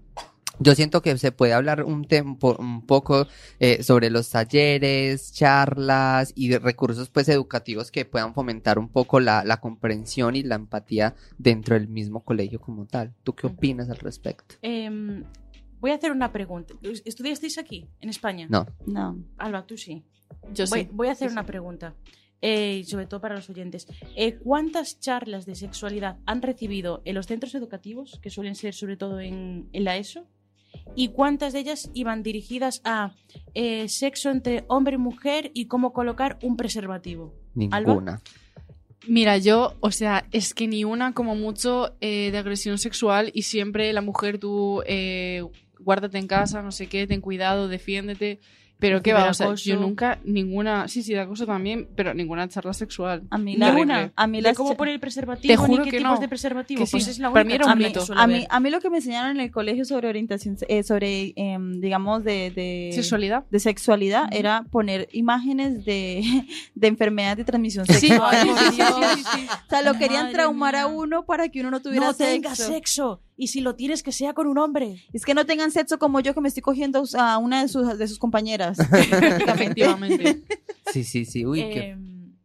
[0.59, 3.27] yo siento que se puede hablar un, tempo, un poco
[3.59, 9.45] eh, sobre los talleres, charlas y recursos pues educativos que puedan fomentar un poco la,
[9.45, 13.13] la comprensión y la empatía dentro del mismo colegio como tal.
[13.23, 14.55] ¿Tú qué opinas al respecto?
[14.63, 15.25] Em,
[15.83, 16.75] voy a hacer una pregunta.
[17.05, 18.47] ¿Estudiasteis aquí, en España?
[18.49, 18.67] No.
[18.87, 19.19] no.
[19.37, 20.05] Alba, tú sí.
[20.55, 20.89] Yo Voy, sí.
[20.93, 21.49] voy a hacer Sí, una sí.
[21.49, 21.95] pregunta,
[22.41, 23.87] eh, sobre todo para los oyentes.
[24.17, 28.97] Eh, ¿Cuántas charlas de sexualidad han recibido en los centros educativos, que suelen ser sobre
[28.97, 30.27] todo en, en la ESO?
[30.95, 33.15] ¿Y cuántas de ellas iban dirigidas a
[33.55, 37.35] eh, sexo entre hombre y mujer y cómo colocar un preservativo?
[37.55, 38.23] Ninguna.
[39.09, 43.43] Mira, yo, o sea, es que ni una como mucho eh, de agresión sexual y
[43.43, 45.43] siempre la mujer tú eh,
[45.85, 48.41] guárdate en casa, no sé qué, ten cuidado, defiéndete.
[48.79, 52.49] Pero qué va, o sea, yo nunca, ninguna, sí, sí, de acoso también, pero ninguna
[52.49, 53.23] charla sexual.
[53.31, 54.13] A mí Ni la una.
[54.17, 55.53] a mí ¿De las cómo poner el preservativo?
[55.53, 56.19] Te juro ni qué que tipos no.
[56.21, 56.81] de preservativo?
[56.81, 56.91] Que sí.
[56.91, 58.47] Pues es la Para única mí era un a mí, a mí, haber.
[58.51, 62.25] a mí lo que me enseñaron en el colegio sobre orientación, eh, sobre, em, digamos,
[62.25, 63.45] de, de, Sexualidad.
[63.53, 66.25] de sexualidad era poner imágenes de,
[66.75, 68.35] de enfermedades de transmisión sexual.
[68.43, 68.95] sí, sí, Dios.
[69.15, 69.47] sí, sí, sí.
[69.49, 72.33] O sea, lo querían Madre traumar a uno para que uno no tuviera No sexo.
[72.33, 73.23] tengas sexo.
[73.43, 75.03] Y si lo tienes, que sea con un hombre.
[75.13, 77.99] Es que no tengan sexo como yo que me estoy cogiendo a una de sus,
[77.99, 78.79] de sus compañeras.
[78.89, 79.51] Prácticamente.
[79.51, 80.43] Efectivamente.
[80.93, 81.45] Sí, sí, sí.
[81.45, 81.79] Uy, qué...
[81.91, 81.99] Eh,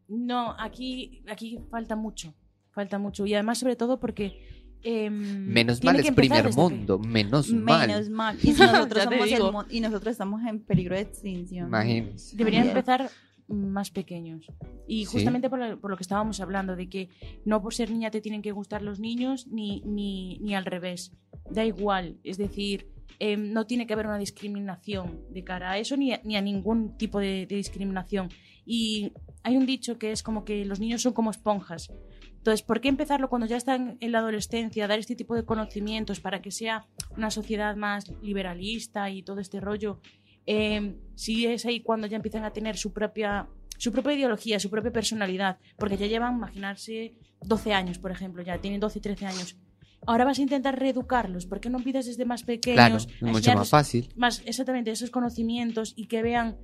[0.07, 2.33] No, aquí, aquí falta mucho.
[2.71, 3.27] Falta mucho.
[3.27, 4.41] Y además, sobre todo, porque.
[4.81, 6.97] eh, Menos mal es primer mundo.
[6.97, 7.87] Menos mal.
[7.87, 8.35] Menos mal.
[8.41, 11.67] Y nosotros, somos el y nosotros estamos en peligro de extinción.
[11.67, 12.35] Imagínense.
[12.43, 12.69] Bien.
[12.69, 13.07] empezar
[13.47, 14.45] más pequeños.
[14.87, 15.13] Y Sí.
[15.13, 17.09] justamente por, lo- por lo que estábamos hablando, de que
[17.45, 21.13] no por ser niña te tienen que gustar los niños, ni, ni, ni al revés.
[21.49, 22.17] Da igual.
[22.23, 22.87] Es decir,
[23.19, 26.41] eh, no tiene que haber una discriminación de cara a eso, ni a, ni a
[26.41, 28.29] ningún tipo de, de discriminación.
[28.65, 31.89] Y hay un dicho que es como que los niños son como esponjas.
[32.37, 36.19] Entonces, ¿por qué empezarlo cuando ya están en la adolescencia, dar este tipo de conocimientos
[36.19, 36.85] para que sea
[37.15, 39.99] una sociedad más liberalista y todo este rollo?
[40.45, 43.47] Eh, si es ahí cuando ya empiezan a tener su propia,
[43.79, 48.59] su propia ideología, su propia personalidad, porque ya llevan, imaginarse, 12 años, por ejemplo, ya
[48.59, 49.57] tienen 12, 13 años.
[50.05, 52.77] Ahora vas a intentar reeducarlos, ¿por qué no empiezas desde más pequeños?
[52.77, 54.09] Claro, es mucho más fácil.
[54.15, 56.57] más exactamente esos conocimientos y que vean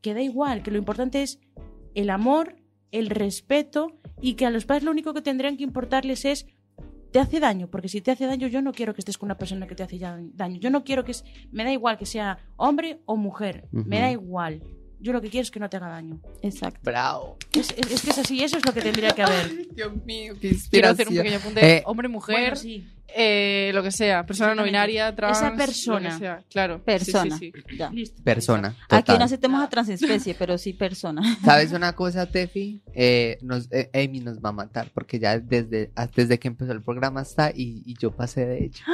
[0.00, 1.38] que da igual, que lo importante es
[1.94, 2.56] el amor,
[2.90, 6.46] el respeto y que a los padres lo único que tendrían que importarles es
[7.12, 9.38] te hace daño, porque si te hace daño yo no quiero que estés con una
[9.38, 10.58] persona que te hace daño.
[10.60, 14.10] Yo no quiero que es, me da igual que sea hombre o mujer, me da
[14.10, 14.62] igual.
[15.00, 16.20] Yo lo que quiero es que no te haga daño.
[16.42, 16.80] Exacto.
[16.82, 17.36] Bravo.
[17.52, 19.72] Es, es- es que es así, eso es lo que tendría que haber.
[19.74, 21.76] Dios mío, qué Quiero hacer un pequeño apunte.
[21.76, 22.84] Eh, Hombre, mujer, Bueno, sí.
[23.14, 26.10] Eh, lo que sea, persona no binaria, trans, Esa lo persona.
[26.10, 26.82] que sea, claro.
[26.84, 27.36] Persona.
[27.38, 27.76] Sí, sí, sí.
[27.76, 27.90] Ya.
[27.90, 28.22] Listo.
[28.22, 28.76] Persona.
[28.88, 31.22] Aquí no aceptemos a transespecie, pero sí persona.
[31.44, 32.82] ¿Sabes una cosa, Tefi?
[32.94, 36.72] Eh, nos, eh, Amy nos va a matar porque ya desde, ah, desde que empezó
[36.72, 38.84] el programa está y, y yo pasé de hecho.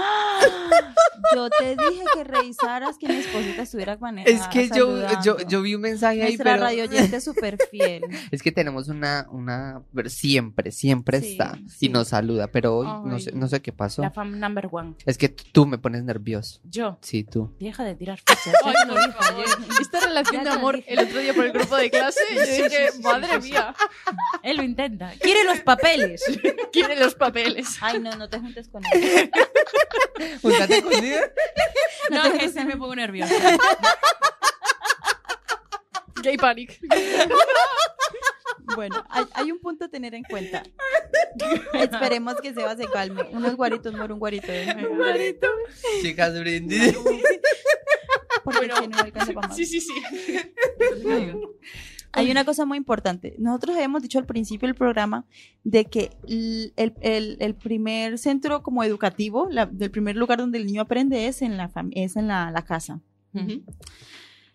[1.34, 4.42] Yo te dije que revisaras que mi esposita estuviera manejando.
[4.42, 7.56] Es que yo, yo, yo vi un mensaje ahí, Nuestra pero radio oyente es súper
[7.70, 8.02] fiel.
[8.30, 11.86] es que tenemos una, una, siempre, siempre Sí, está sí.
[11.86, 14.02] y nos saluda, pero hoy no sé, no sé qué pasó.
[14.04, 14.94] La fan number one.
[15.06, 16.60] Es que tú me pones nervioso.
[16.64, 16.98] Yo.
[17.00, 17.54] Sí, tú.
[17.58, 18.54] Deja de tirar fechas.
[18.64, 19.44] Ay, por favor.
[19.46, 19.80] ayer.
[19.80, 20.92] Esta relación de amor dije.
[20.92, 23.74] el otro día por el grupo de clase, yo dije, madre mía,
[24.42, 25.12] Él lo intenta.
[25.20, 26.22] Quiere los papeles.
[26.72, 27.78] quiere los papeles.
[27.80, 29.30] Ay, no, no te juntes con él.
[30.42, 31.20] Júntate conmigo.
[32.10, 33.34] No, que se me pongo nerviosa.
[36.22, 36.78] Gay panic.
[38.74, 40.62] Bueno, hay, hay un punto a tener en cuenta.
[41.74, 43.22] Esperemos que Seba se calme.
[43.32, 44.46] Unos guaritos por un guarito.
[46.02, 46.96] Chicas, brindis.
[48.42, 49.56] Porque si no alcanza para más.
[49.56, 49.92] Sí, sí, sí.
[52.16, 53.34] Hay una cosa muy importante.
[53.38, 55.24] Nosotros habíamos dicho al principio del programa
[55.64, 60.66] de que el, el- el primer centro como educativo, la- del primer lugar donde el
[60.66, 63.00] niño aprende es en la, es en la, la casa.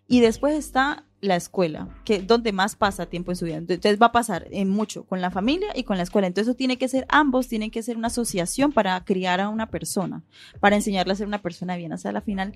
[0.10, 3.58] Y después está la escuela, que donde más pasa tiempo en su vida.
[3.58, 6.28] Entonces va a pasar en mucho con la familia y con la escuela.
[6.28, 9.70] Entonces eso tiene que ser ambos, tienen que ser una asociación para criar a una
[9.70, 10.24] persona,
[10.60, 11.94] para enseñarle a ser una persona bien.
[11.94, 12.54] O sea, al final,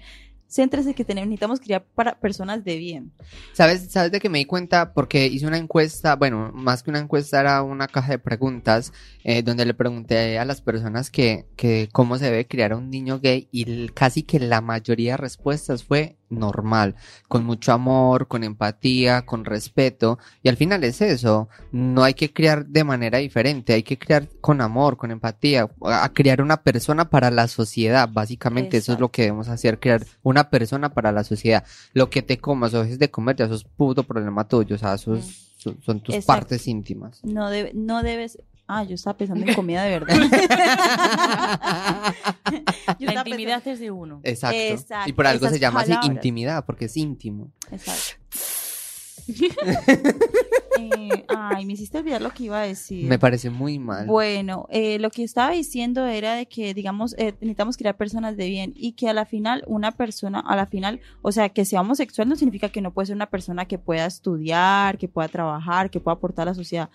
[0.53, 3.11] céntrese que tenemos, necesitamos criar para personas de bien.
[3.53, 4.93] ¿Sabes, ¿Sabes de que me di cuenta?
[4.93, 8.93] Porque hice una encuesta, bueno, más que una encuesta era una caja de preguntas
[9.23, 12.89] eh, donde le pregunté a las personas que, que cómo se debe criar a un
[12.89, 16.95] niño gay y casi que la mayoría de respuestas fue normal,
[17.27, 22.33] con mucho amor, con empatía, con respeto y al final es eso, no hay que
[22.33, 26.63] criar de manera diferente, hay que criar con amor, con empatía, a, a criar una
[26.63, 31.11] persona para la sociedad, básicamente eso es lo que debemos hacer, crear una persona para
[31.11, 31.63] la sociedad
[31.93, 34.79] lo que te comas o dejes de comer, ya eso es puto problema tuyo, o
[34.79, 36.27] sea, es- son, son tus Exacto.
[36.27, 37.19] partes íntimas.
[37.23, 38.37] No, debe, no debes...
[38.67, 40.15] Ah, yo estaba pensando en comida de verdad.
[42.99, 44.21] Yo La intimidad es de uno.
[44.23, 44.57] Exacto.
[44.57, 45.99] Exacto, Y por algo esas se llama palabras.
[46.05, 47.51] así intimidad, porque es íntimo.
[47.71, 48.21] Exacto.
[50.79, 53.07] Eh, ay, me hiciste olvidar lo que iba a decir.
[53.07, 54.05] Me parece muy mal.
[54.07, 58.47] Bueno, eh, lo que estaba diciendo era de que, digamos, eh, necesitamos crear personas de
[58.49, 61.81] bien y que a la final, una persona, a la final, o sea, que sea
[61.81, 65.89] homosexual no significa que no puede ser una persona que pueda estudiar, que pueda trabajar,
[65.91, 66.89] que pueda aportar a la sociedad.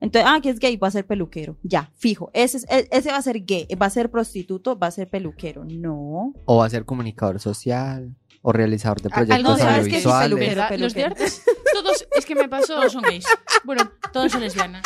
[0.00, 1.56] Entonces, ah, que es gay, va a ser peluquero.
[1.62, 2.30] Ya, fijo.
[2.34, 5.08] Ese, es- e- ese va a ser gay, va a ser prostituto, va a ser
[5.08, 5.64] peluquero.
[5.64, 6.34] No.
[6.44, 10.00] O va a ser comunicador social, o realizador de Ah, proyectos no, ¿sabes qué?
[10.00, 10.80] Sí, audiovisuales.
[10.80, 12.74] Los de artes, todos, es que me pasó.
[12.76, 13.24] Todos son gays.
[13.64, 14.82] Bueno, todos son lesbianas.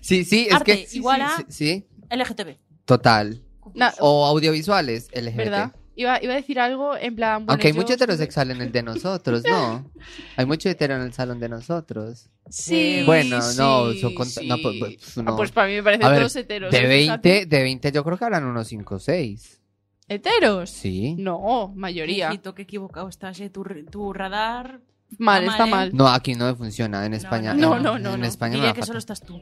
[0.00, 0.86] Sí, sí, es Arte que...
[0.86, 1.86] sí, igual sí, a- sí, sí,
[2.16, 2.56] LGTB.
[2.84, 3.42] total.
[3.74, 5.36] Na- O audiovisuales, LGBT.
[5.36, 5.72] ¿Verdad?
[5.98, 7.38] Iba, iba a decir algo en plan.
[7.46, 9.90] bueno, Aunque hay yo mucho heterosexual en el de nosotros, ¿no?
[10.36, 12.28] Hay mucho hetero en el salón de nosotros.
[12.50, 13.02] Sí.
[13.06, 14.46] Bueno, no, sí, son cont- sí.
[14.46, 15.36] no, pues, pues, Ah, no.
[15.36, 16.70] pues para mí me parecen A ver, todos heteros.
[16.70, 16.86] De ¿eh?
[16.86, 17.46] 20, Fíjate.
[17.46, 19.60] de 20 yo creo que hablan unos 5 o 6.
[20.08, 20.70] ¿Heteros?
[20.70, 21.14] Sí.
[21.18, 22.28] No, mayoría.
[22.28, 23.50] Ojito, qué equivocado estás, eh.
[23.50, 24.80] Tu, tu radar.
[25.18, 25.88] Mal, Está está mal, mal.
[25.88, 25.92] ¿eh?
[25.94, 27.54] No, aquí no funciona, en España.
[27.54, 28.26] no, en- no, no, En no.
[28.26, 29.40] España Diría que solo estás tú.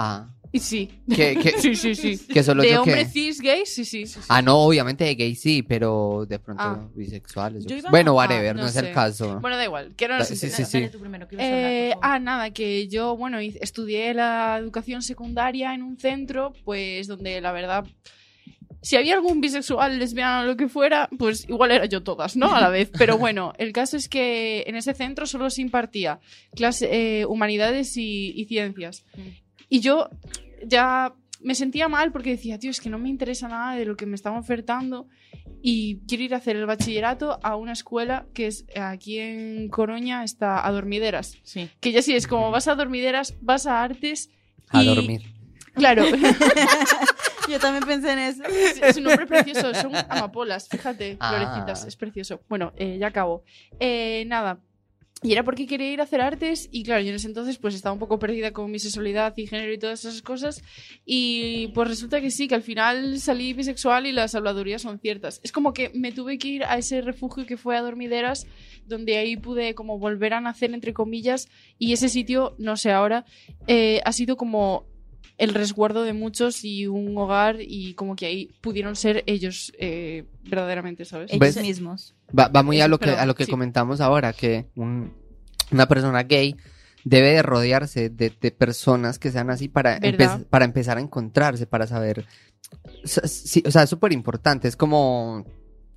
[0.00, 1.02] Ah, Y sí.
[1.08, 2.18] que, que, Sí, sí, sí.
[2.32, 3.10] que solo de yo hombre que...
[3.10, 4.04] cis gay, sí, sí.
[4.28, 6.88] Ah, no, obviamente de gay sí, pero de pronto Ah.
[6.94, 7.64] bisexuales.
[7.64, 7.90] yo Yo qué iba-.
[7.90, 8.80] Bueno, ah, whatever, no, no es sé.
[8.88, 9.40] el caso.
[9.40, 10.78] Bueno, da igual, que no nos Sí, sí, sí, sí.
[10.80, 15.74] Dale tú primero, a hablar, Eh, ah, nada, que yo, bueno, estudié la educación secundaria
[15.74, 17.84] en un centro, pues donde la verdad,
[18.80, 22.54] si había algún bisexual, lesbiana o lo que fuera, pues igual era yo todas, ¿no?
[22.54, 22.90] A la vez.
[22.96, 26.20] Pero bueno, el caso es que en ese centro solo se impartía
[26.54, 26.88] clase,
[27.20, 29.04] eh, humanidades y, y ciencias.
[29.16, 29.20] Mm.
[29.68, 30.08] Y yo
[30.66, 33.96] ya me sentía mal porque decía, tío, es que no me interesa nada de lo
[33.96, 35.06] que me están ofertando
[35.62, 40.24] y quiero ir a hacer el bachillerato a una escuela que es aquí en Coruña,
[40.24, 41.36] está a Dormideras.
[41.42, 41.68] Sí.
[41.80, 44.30] Que ya sí, es como vas a Dormideras, vas a Artes
[44.68, 45.22] A y- dormir.
[45.74, 46.04] Claro,
[47.48, 48.42] Yo también pensé en eso.
[48.44, 51.28] es, un nombre precioso, son amapolas, fíjate, Ah.
[51.30, 52.40] florecitas, es precioso.
[52.48, 53.42] Bueno, eh, ya acabo.
[53.80, 54.60] Eh, nada.
[55.20, 57.74] Y era porque quería ir a hacer artes y claro, yo en ese entonces pues
[57.74, 60.62] estaba un poco perdida con mi sexualidad y género y todas esas cosas
[61.04, 65.40] y pues resulta que sí, que al final salí bisexual y las habladurías son ciertas.
[65.42, 68.46] Es como que me tuve que ir a ese refugio que fue a Dormideras
[68.86, 71.48] donde ahí pude como volver a nacer entre comillas
[71.80, 73.24] y ese sitio, no sé ahora,
[73.66, 74.86] eh, ha sido como
[75.38, 80.24] el resguardo de muchos y un hogar y como que ahí pudieron ser ellos eh,
[80.44, 81.32] verdaderamente, ¿sabes?
[81.32, 81.62] Ellos ¿Ves?
[81.64, 82.14] mismos.
[82.38, 83.50] Va, va muy a lo que, a lo que sí.
[83.50, 85.14] comentamos ahora, que un-
[85.70, 86.56] una persona gay
[87.04, 89.98] debe de rodearse de, de personas que sean así para,
[90.50, 92.26] para empezar a encontrarse, para saber...
[93.04, 95.46] s- sí, o sea, es súper importante, es como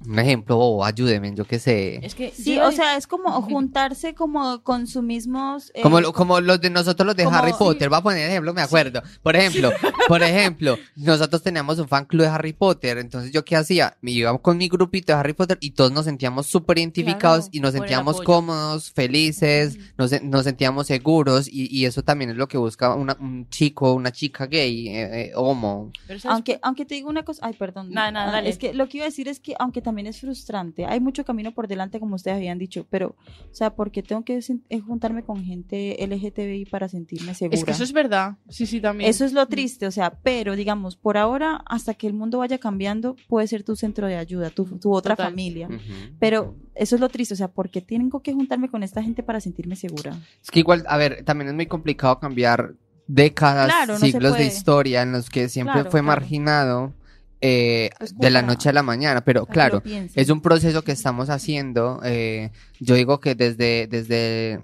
[0.06, 2.00] un ejemplo, o ayúdeme, yo qué sé.
[2.06, 2.32] Es que.
[2.32, 5.72] Sí, yo- o sea, es como juntarse como con sus mismos...
[5.76, 7.58] eh, Como, lo- como los de nosotros los de como- Harry sí.
[7.60, 9.02] Potter, voy a poner ejemplo, me acuerdo.
[9.22, 9.72] Por ejemplo,
[10.08, 14.12] por ejemplo, nosotros teníamos un fan club de Harry Potter, entonces yo qué hacía, me
[14.12, 17.60] iba con mi grupito de Harry Potter y todos nos sentíamos súper identificados Claro, y
[17.60, 22.58] nos sentíamos cómodos, felices, nos, nos sentíamos seguros y, y eso también es lo que
[22.58, 25.92] busca una- un chico, una chica gay, eh, eh, homo.
[26.26, 27.92] Aunque, aunque te digo una cosa, ay, perdón.
[27.92, 28.50] Nada, nada, Ah, dale.
[28.50, 31.24] Es que lo que iba a decir es que, aunque también es frustrante, hay mucho
[31.26, 34.40] camino por delante, como ustedes habían dicho, pero, o sea, porque tengo que
[34.70, 37.58] eh, juntarme con gente LGTBI para sentirme segura.
[37.58, 39.10] Es que eso es verdad, sí, sí, también.
[39.10, 42.58] Eso es lo triste, o sea, pero digamos, por ahora, hasta que el mundo vaya
[42.58, 45.32] cambiando, puede ser tu centro de ayuda, tu, tu otra Total.
[45.32, 45.68] familia.
[45.68, 46.16] Ujú.
[46.20, 49.40] Pero eso es lo triste, o sea, porque tengo que juntarme con esta gente para
[49.42, 50.18] sentirme segura.
[50.42, 52.76] Es que igual, a ver, también es muy complicado cambiar
[53.08, 56.20] décadas, Claro, no siglos de historia en los que siempre Claro, fue claro.
[56.20, 56.94] marginado
[57.42, 59.82] eh, de la noche a la mañana, pero claro,
[60.16, 62.00] es un proceso que estamos haciendo.
[62.04, 64.62] eh, yo digo que desde, desde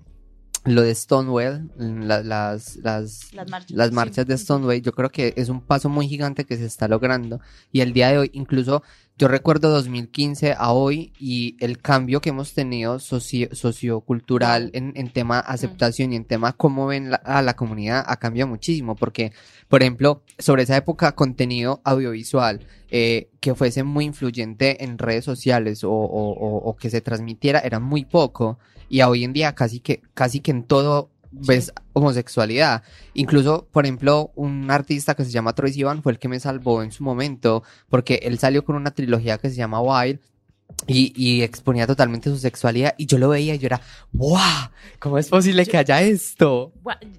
[0.66, 3.72] lo de Stonewall, la- las, las, Las marchas.
[3.72, 3.96] las sí.
[3.96, 7.40] marchas de Stonewall, yo creo que es un paso muy gigante que se está logrando.
[7.72, 8.84] Y el día de hoy, incluso
[9.18, 15.10] yo recuerdo 2015 a hoy y el cambio que hemos tenido socio- sociocultural en, en
[15.12, 18.96] tema aceptación y en tema cómo ven la- a la comunidad ha cambiado muchísimo.
[18.96, 19.32] Porque,
[19.68, 22.60] por ejemplo, sobre esa época, contenido audiovisual
[22.92, 27.60] eh, que fuese muy influyente en redes sociales o, o- o- o que se transmitiera
[27.60, 28.60] era muy poco.
[28.90, 32.84] Y a hoy en día casi que, casi que en todo ves homosexualidad.
[33.14, 36.82] Incluso, por ejemplo, un artista que se llama Troy Sivan fue el que me salvó
[36.84, 40.20] en su momento, porque él salió con una trilogía que se llama Wild.
[40.86, 43.80] Y, y exponía totalmente su sexualidad y yo lo veía y yo era,
[44.12, 44.38] ¡wow!
[45.00, 46.74] ¿Cómo es posible que haya esto?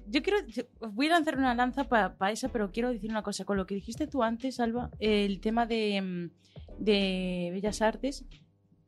[0.07, 3.45] Yo quiero, yo- voy a lanzar una lanza para esa, pero quiero decir una cosa.
[3.45, 8.23] Con lo que dijiste tú antes, Alba, el tema de, mm, de Bellas Artes,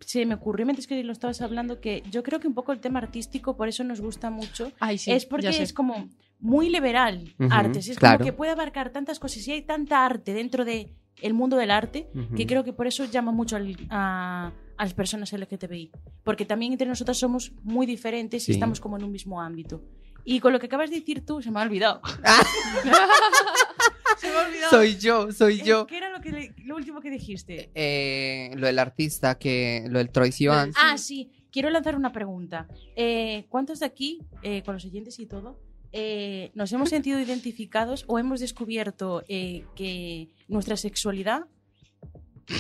[0.06, 2.80] se me ocurrió mientras que lo estabas hablando que yo creo que un poco el
[2.80, 7.34] tema artístico, por eso nos gusta mucho, Ay, sí, es porque es como muy liberal
[7.40, 7.88] Ujú, artes.
[7.88, 8.18] Es claro.
[8.20, 11.70] como que puede abarcar tantas cosas y hay tanta arte dentro de el mundo del
[11.72, 12.48] arte que Ujú.
[12.48, 15.92] creo que por eso llama mucho al- a, a las personas LGTBI.
[16.24, 18.52] Porque también entre nosotras somos muy diferentes Sí.
[18.52, 19.84] y estamos como en un mismo ámbito.
[20.26, 22.02] Y con lo que acabas de decir tú, se me ha olvidado.
[24.22, 24.70] se me ha olvidado.
[24.70, 25.88] Soy yo, soy Eh, yo.
[25.88, 27.72] ¿Qué era lo, que le- lo último que dijiste?
[27.76, 30.72] Eh, lo del artista, que lo del Troy Sivan.
[30.78, 31.32] Ah, sí.
[31.52, 32.68] Quiero lanzar una pregunta.
[32.96, 35.60] Eh, ¿Cuántos de aquí, eh, con los oyentes y todo,
[35.92, 41.42] eh, nos hemos sentido identificados o hemos descubierto eh, que nuestra sexualidad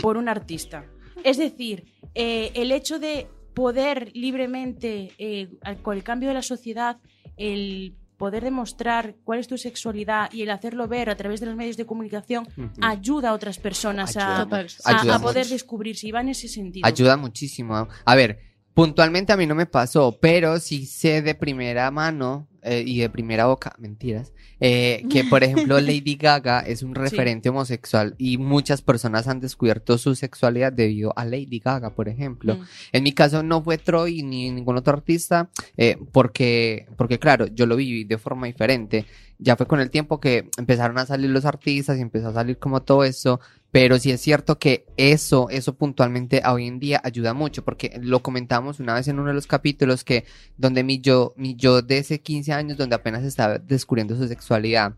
[0.01, 0.85] por un artista?
[1.23, 1.85] Es decir,
[2.15, 5.49] eh, el hecho de poder libremente, eh,
[5.83, 6.97] con el cambio de la sociedad,
[7.37, 11.55] el poder demostrar cuál es tu sexualidad y el hacerlo ver a través de los
[11.55, 12.47] medios de comunicación
[12.81, 14.45] ayuda a otras personas a, Ayuda a-
[14.85, 16.85] Ayuda a poder descubrirse y va en ese sentido.
[16.87, 17.87] Ayuda muchísimo.
[18.05, 18.39] A ver,
[18.73, 23.09] puntualmente a mí no me pasó, pero sí sé de primera mano eh, y de
[23.09, 28.83] primera boca, mentiras, eh, que por ejemplo Lady Gaga es un referente homosexual y muchas
[28.83, 32.55] personas han descubierto su sexualidad debido a Lady Gaga, por ejemplo.
[32.55, 32.61] Mm.
[32.91, 37.65] En mi caso no fue Troy ni ningún otro artista, eh, porque, porque claro, yo
[37.65, 39.05] lo viví de forma diferente.
[39.39, 42.59] Ya fue con el tiempo que empezaron a salir los artistas y empezó a salir
[42.59, 43.39] como todo eso,
[43.71, 48.21] pero sí es cierto que eso, eso puntualmente hoy en día ayuda mucho, porque lo
[48.21, 50.25] comentamos una vez en uno de los capítulos que
[50.57, 54.95] donde mi yo, mi yo de ese 15 años, donde apenas estaba descubriendo su sexualidad,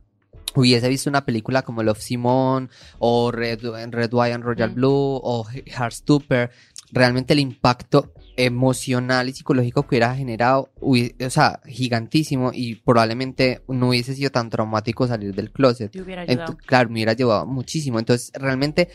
[0.55, 2.69] hubiese visto una película como Love Simone
[2.99, 3.61] o Red,
[3.91, 4.75] Red Wine and Royal Mm.
[4.75, 6.51] Blue o Heartstopper,
[6.93, 10.95] realmente el impacto emocional y psicológico que hubiera generado, o
[11.29, 15.91] sea, gigantísimo y probablemente no hubiese sido tan traumático salir del closet.
[15.91, 16.57] Te hubiera ayudado.
[16.57, 17.99] claro, me hubiera llevado muchísimo.
[17.99, 18.89] Entonces, realmente,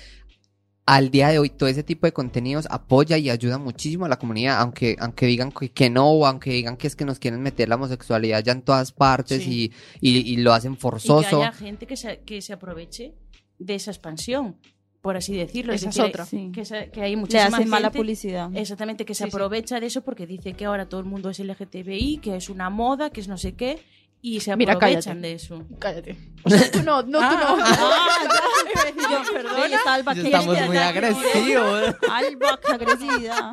[0.86, 4.18] al día de hoy, todo ese tipo de contenidos apoya y ayuda muchísimo a la
[4.18, 7.42] comunidad, aunque, aunque digan que, que no, o aunque digan que es que nos quieren
[7.42, 9.72] meter la homosexualidad ya en todas partes Sí.
[10.00, 11.42] y, y, y lo hacen y que forzoso.
[11.42, 13.14] haya gente que se, que se aproveche
[13.58, 14.56] de esa expansión,
[15.02, 15.72] por así decirlo.
[15.72, 16.24] Esa es decir, otra.
[16.26, 16.50] Sí.
[16.54, 18.50] Que, se- que hay Le muchísima hacen mala gente- publicidad.
[18.54, 19.36] Exactamente, que se Sí, sí.
[19.36, 22.68] aprovecha de eso porque dice que ahora todo el mundo es LGTBI, que es una
[22.70, 23.78] moda, que es no sé qué,
[24.20, 25.28] y se Mira, aprovechan cállate.
[25.28, 25.64] de eso.
[25.78, 26.16] Cállate.
[26.44, 27.58] O sea, tú no, no, tú no.
[27.58, 31.94] yo, perdón, está Alba, que Estamos muy agresivos.
[32.10, 33.52] Alba, qué agresividad.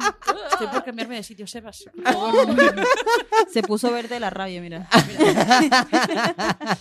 [0.51, 1.85] Estoy por cambiarme de sitio, Sebas.
[3.51, 4.87] Se puso verde la rabia, mira.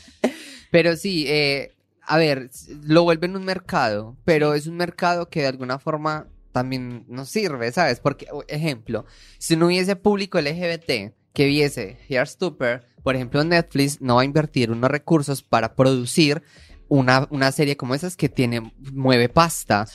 [0.71, 1.73] Pero sí, eh,
[2.07, 2.51] a ver,
[2.83, 7.73] lo vuelven un mercado, pero es un mercado que de alguna forma también nos sirve,
[7.73, 8.01] ¿sabes?
[8.01, 9.07] Porque, ejemplo,
[9.39, 14.71] si no hubiese público LGBT que viese Heartstopper, por ejemplo, Netflix no va a invertir
[14.71, 16.43] unos recursos para producir
[16.89, 19.87] una, una serie como esas que tiene, mueve pasta.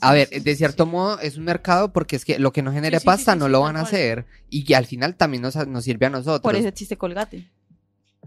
[0.00, 3.00] A ver, de cierto modo es un mercado porque es que lo que no genere
[3.00, 6.10] pasta no lo van a hacer y que al final también nos, nos sirve a
[6.10, 6.40] nosotros.
[6.42, 7.50] Por eso existe Colgate.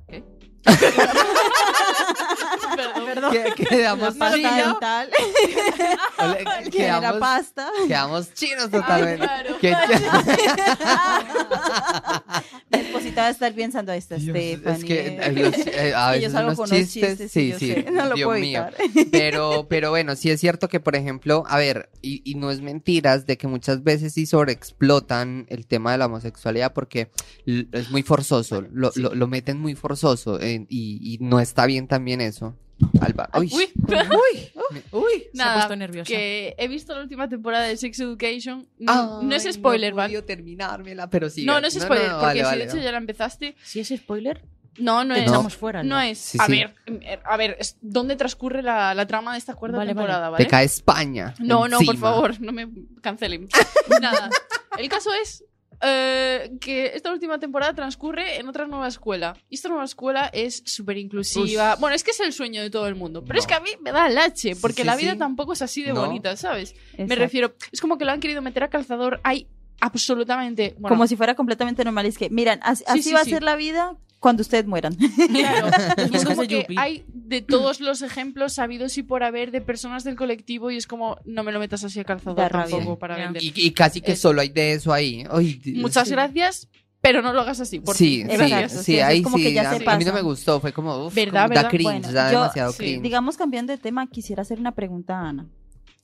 [3.14, 3.32] Perdón.
[3.32, 5.10] Que- quedamos La pasta dental.
[7.20, 7.70] Pasta.
[7.88, 9.26] Quedamos chinos totalmente.
[9.26, 9.58] claro.
[9.60, 9.76] Que-
[12.72, 14.78] Mi esposita va a estar pensando, está Dios, Stephanie.
[14.78, 17.92] es que los- eh, a yo veces unos unos chistes, chistes, sí, yo sí, sé,
[17.92, 18.66] no lo Dios puedo mío.
[19.12, 22.62] Pero, pero bueno, sí es cierto que, por ejemplo, a ver, y, y no es
[22.62, 27.10] mentiras de que muchas veces sí sobreexplotan el tema de la homosexualidad porque
[27.46, 31.88] es muy forzoso, lo, lo, lo meten muy forzoso eh, y, y no está bien
[31.88, 32.56] también eso.
[33.02, 35.04] Alba, uy, Uy, me- uy.
[35.34, 36.08] Se ha nada, puesto nerviosa.
[36.08, 38.68] que he visto la última temporada de Sex Education.
[38.80, 40.22] No, no es Ay, spoiler, no ¿vale?
[40.22, 41.46] terminármela, pero sí.
[41.46, 42.84] No, no es spoiler, porque vale, si vale, de hecho no.
[42.84, 43.56] ya la empezaste.
[43.64, 44.44] Si es spoiler,
[44.78, 45.24] No, no es.
[45.24, 45.82] echamos fuera.
[45.84, 46.18] No es.
[46.20, 46.52] Sí, a sí.
[46.52, 46.76] ver,
[47.24, 50.44] a ver, ¿dónde transcurre la, la trama de esta cuarta temporada, ¿vale?
[50.44, 51.34] Te cae España.
[51.40, 52.12] No, no, por encima.
[52.12, 52.68] favor, no me
[53.02, 53.48] cancelen.
[54.02, 54.30] Nada.
[54.78, 55.44] El caso es
[55.82, 59.36] eh, que esta última temporada transcurre en otra nueva escuela.
[59.50, 61.76] Y esta nueva escuela es súper inclusiva.
[61.76, 63.24] Bueno, es que es el sueño de todo el mundo.
[63.26, 65.18] Pero es que a mí me da lache, Sí, porque sí, la vida sí.
[65.20, 66.06] tampoco es así de No.
[66.06, 66.76] bonita, ¿sabes?
[66.98, 69.20] Me refiero, es como que lo han querido meter a calzador.
[69.24, 69.48] Hay
[69.80, 70.76] absolutamente.
[70.80, 72.06] Bueno, Como si fuera completamente normal.
[72.06, 73.32] Es que, miran, así, así sí, va sí.
[73.32, 74.96] a ser la vida cuando ustedes mueran.
[74.96, 75.70] Claro,
[76.12, 80.04] y es Como que hay de todos los ejemplos sabidos y por haber de personas
[80.04, 82.16] del colectivo y es como, no me lo metas así a Da
[82.50, 82.78] rabia.
[82.78, 83.24] tampoco para Ya.
[83.26, 83.44] vender.
[83.44, 85.26] Y, y casi que Es- solo hay de eso ahí.
[85.30, 85.62] Ay.
[85.76, 86.68] Muchas gracias,
[87.02, 87.80] pero no lo hagas así.
[87.80, 88.38] Por Sí, sí,
[88.70, 89.44] sí, sí, ahí como sí.
[89.44, 90.16] que ya a, se mí- a mí no pasa.
[90.16, 91.70] me gustó, fue como, uf, ¿Verdad, como- da verdad?
[91.70, 93.02] cringe, Bueno, da yo- demasiado sí, cringe.
[93.02, 95.46] Digamos, cambiando de tema, quisiera hacer una pregunta a Ana.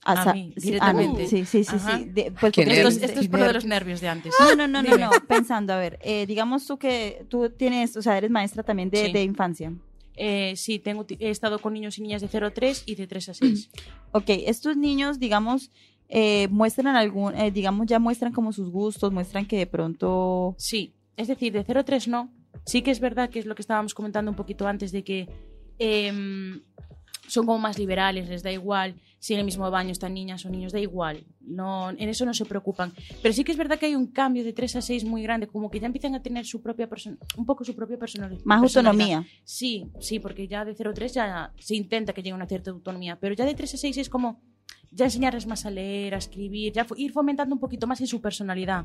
[0.06, 1.26] A mí, sí, directamente.
[1.28, 2.04] Sí, sí, sí, sí.
[2.04, 4.34] De- pues Esto es, esto es por lo de los nervios de antes.
[4.38, 5.10] No, no, no, no, no.
[5.26, 9.06] Pensando, a ver, eh, digamos tú que tú tienes, o sea, eres maestra también de,
[9.06, 9.12] Sí.
[9.12, 9.72] de infancia.
[10.16, 13.06] Eh, sí, tengo, he estado con niños y niñas de 0 a 3 y de
[13.06, 13.70] 3 a 6.
[14.16, 15.72] Ok, estos niños, digamos,
[16.08, 20.54] eh, muestran algún, eh, digamos, ya muestran como sus gustos, muestran que de pronto...
[20.56, 22.30] Sí, es decir, de 0 a 3 no.
[22.64, 25.28] Sí que es verdad que es lo que estábamos comentando un poquito antes de que
[25.80, 26.62] em,
[27.26, 28.94] son como más liberales, les da igual
[29.24, 31.24] si en el mismo baño están niñas o niños, da igual.
[31.40, 32.92] No, en eso no se preocupan.
[33.22, 35.46] Pero sí que es verdad que hay un cambio de 3 a 6 muy grande,
[35.46, 38.44] como que ya empiezan a tener su propia persona, un poco su propia personalidad.
[38.44, 39.26] Más autonomía.
[39.42, 42.70] Sí, sí, porque ya de 0 a 3 ya se intenta que llegue una cierta
[42.70, 44.42] autonomía, pero ya de 3 a 6 es como
[44.92, 48.20] ya enseñarles más a leer, a escribir, ya ir fomentando un poquito más en su
[48.20, 48.84] personalidad.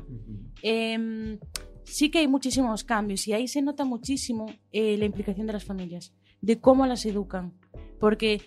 [0.62, 1.38] Em,
[1.84, 5.64] sí que hay muchísimos cambios y ahí se nota muchísimo eh, la implicación de las
[5.64, 7.52] familias, de cómo las educan,
[8.00, 8.42] porque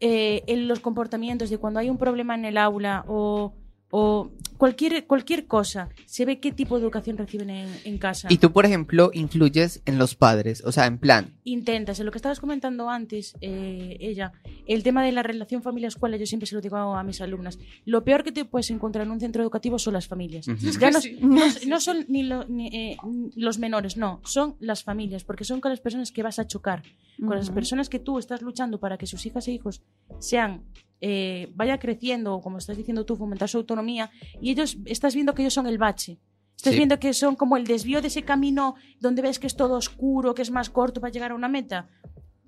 [0.00, 3.54] eh, en los comportamientos de cuando hay un problema en el aula o
[3.90, 8.26] o cualquier, cualquier cosa, se ve qué tipo de educación reciben en, en casa.
[8.30, 12.12] Y tú, por ejemplo, influyes en los padres, o sea, en plan, Intentas, en lo
[12.12, 14.32] que estabas comentando antes, eh, ella,
[14.66, 18.02] el tema de la relación familia-escuela, yo siempre se lo digo a mis alumnas, lo
[18.04, 20.46] peor que te puedes encontrar en un centro educativo son las familias.
[20.46, 21.18] Ya no, Sí.
[21.20, 22.96] no- no son ni, lo- ni, eh,
[23.36, 26.82] los menores, no, son las familias, porque son con las personas que vas a chocar,
[27.20, 29.82] con las personas que tú estás luchando para que sus hijas e hijos
[30.18, 30.64] sean,
[31.00, 35.42] eh, vaya creciendo, como estás diciendo tú, fomentar su autonomía, y ellos, estás viendo que
[35.42, 36.18] ellos son el bache.
[36.56, 36.78] Estás Sí.
[36.78, 40.34] viendo que son como el desvío de ese camino donde ves que es todo oscuro,
[40.34, 41.88] que es más corto para llegar a una meta.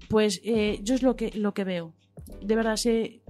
[0.09, 1.92] Pues eh, yo es lo que, lo que veo.
[2.42, 3.20] De verdad, sé...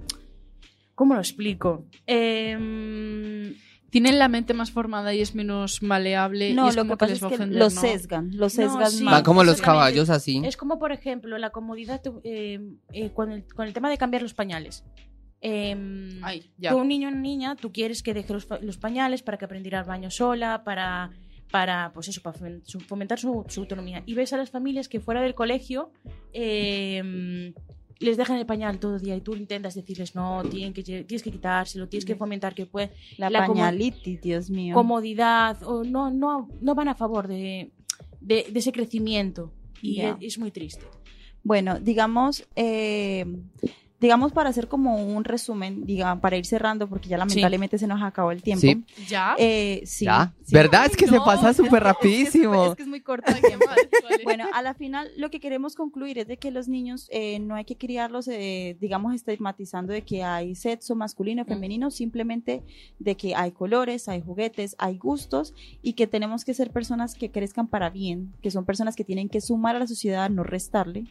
[0.94, 1.84] ¿Cómo lo explico?
[2.06, 3.54] Em,
[3.90, 6.52] Tienen la mente más formada y es menos maleable.
[6.54, 7.80] No, y es lo como que pasa les es va a que ofender, los ¿no?
[7.80, 9.04] sesgan, los No, sesgan sí.
[9.04, 9.14] más.
[9.14, 10.42] van como los caballos así.
[10.44, 12.60] Es como, por ejemplo, la comodidad eh,
[12.92, 14.84] eh, con, el, con el tema de cambiar los pañales.
[15.41, 16.70] Em, Ay, ya.
[16.70, 19.45] Tú, un niño o una niña, tú quieres que deje los, los pañales para que
[19.45, 21.11] aprendiera al baño sola, para,
[21.51, 22.39] para pues eso, para
[22.86, 24.03] fomentar su, su autonomía.
[24.07, 25.91] Y ves a las familias que fuera del colegio
[26.32, 27.53] em,
[28.01, 31.22] les dejan el pañal todo el día y tú intentas decirles, no, tienen que, tienes
[31.22, 34.74] que quitárselo, tienes que fomentar que puede La, la pañalitis, Dios mío.
[34.74, 37.70] comodidad, o no, no, no van a favor de,
[38.20, 39.53] de, de ese crecimiento.
[39.82, 40.16] Y Ya.
[40.20, 40.84] es, es muy triste.
[41.43, 43.24] Bueno, digamos, eh,
[44.01, 48.01] digamos para hacer como un resumen, digamos, para ir cerrando, porque ya lamentablemente se nos
[48.03, 48.61] acabó el tiempo.
[48.61, 48.84] Sí.
[49.09, 49.34] ¿Ya?
[49.38, 50.32] Eh, sí, ¿Ya?
[50.44, 50.55] sí.
[50.55, 50.86] ¿Verdad?
[50.86, 52.66] Es que se pasa súper Es que- rapidísimo.
[52.66, 53.30] Es que es muy corto.
[53.32, 53.88] Mal, vale.
[54.24, 57.55] Bueno, a la final lo que queremos concluir es de que los niños eh, no
[57.55, 62.62] hay que criarlos, eh, digamos, estigmatizando de que hay sexo masculino y femenino, simplemente
[62.99, 67.30] de que hay colores, hay juguetes, hay gustos y que tenemos que ser personas que
[67.30, 71.07] crezcan para bien, que son personas que tienen que sumar a la sociedad, no restarle.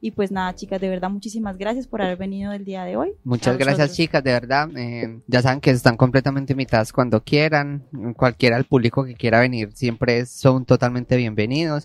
[0.00, 3.12] Y pues nada, chicas, de verdad, muchísimas gracias por haber venido el día de hoy.
[3.22, 4.68] Muchas gracias, chicas, de verdad.
[4.76, 7.84] eh, ya saben que están completamente invitadas cuando quieran.
[8.16, 11.84] Cualquiera del público que quiera venir siempre son totalmente bienvenidos.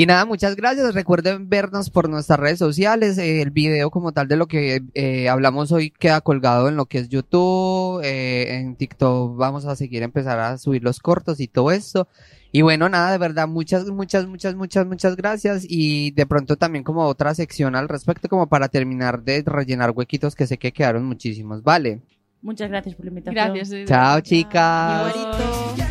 [0.00, 0.94] Y nada, muchas gracias.
[0.94, 3.18] Recuerden vernos por nuestras redes sociales.
[3.18, 6.86] eh, el video como tal de lo que eh, hablamos hoy queda colgado en lo
[6.86, 8.00] que es YouTube.
[8.02, 12.08] eh, en TikTok vamos a seguir empezar a subir los cortos y todo esto.
[12.50, 15.66] Y bueno, nada, de verdad, muchas, muchas, muchas, muchas, muchas gracias.
[15.68, 20.34] Y de pronto también como otra sección al respecto, como para terminar de rellenar huequitos
[20.34, 21.62] que sé que quedaron muchísimos.
[21.62, 22.00] Vale.
[22.40, 23.54] Muchas gracias por la invitación.
[23.54, 23.84] Gracias.
[23.86, 25.89] Chao, chicas.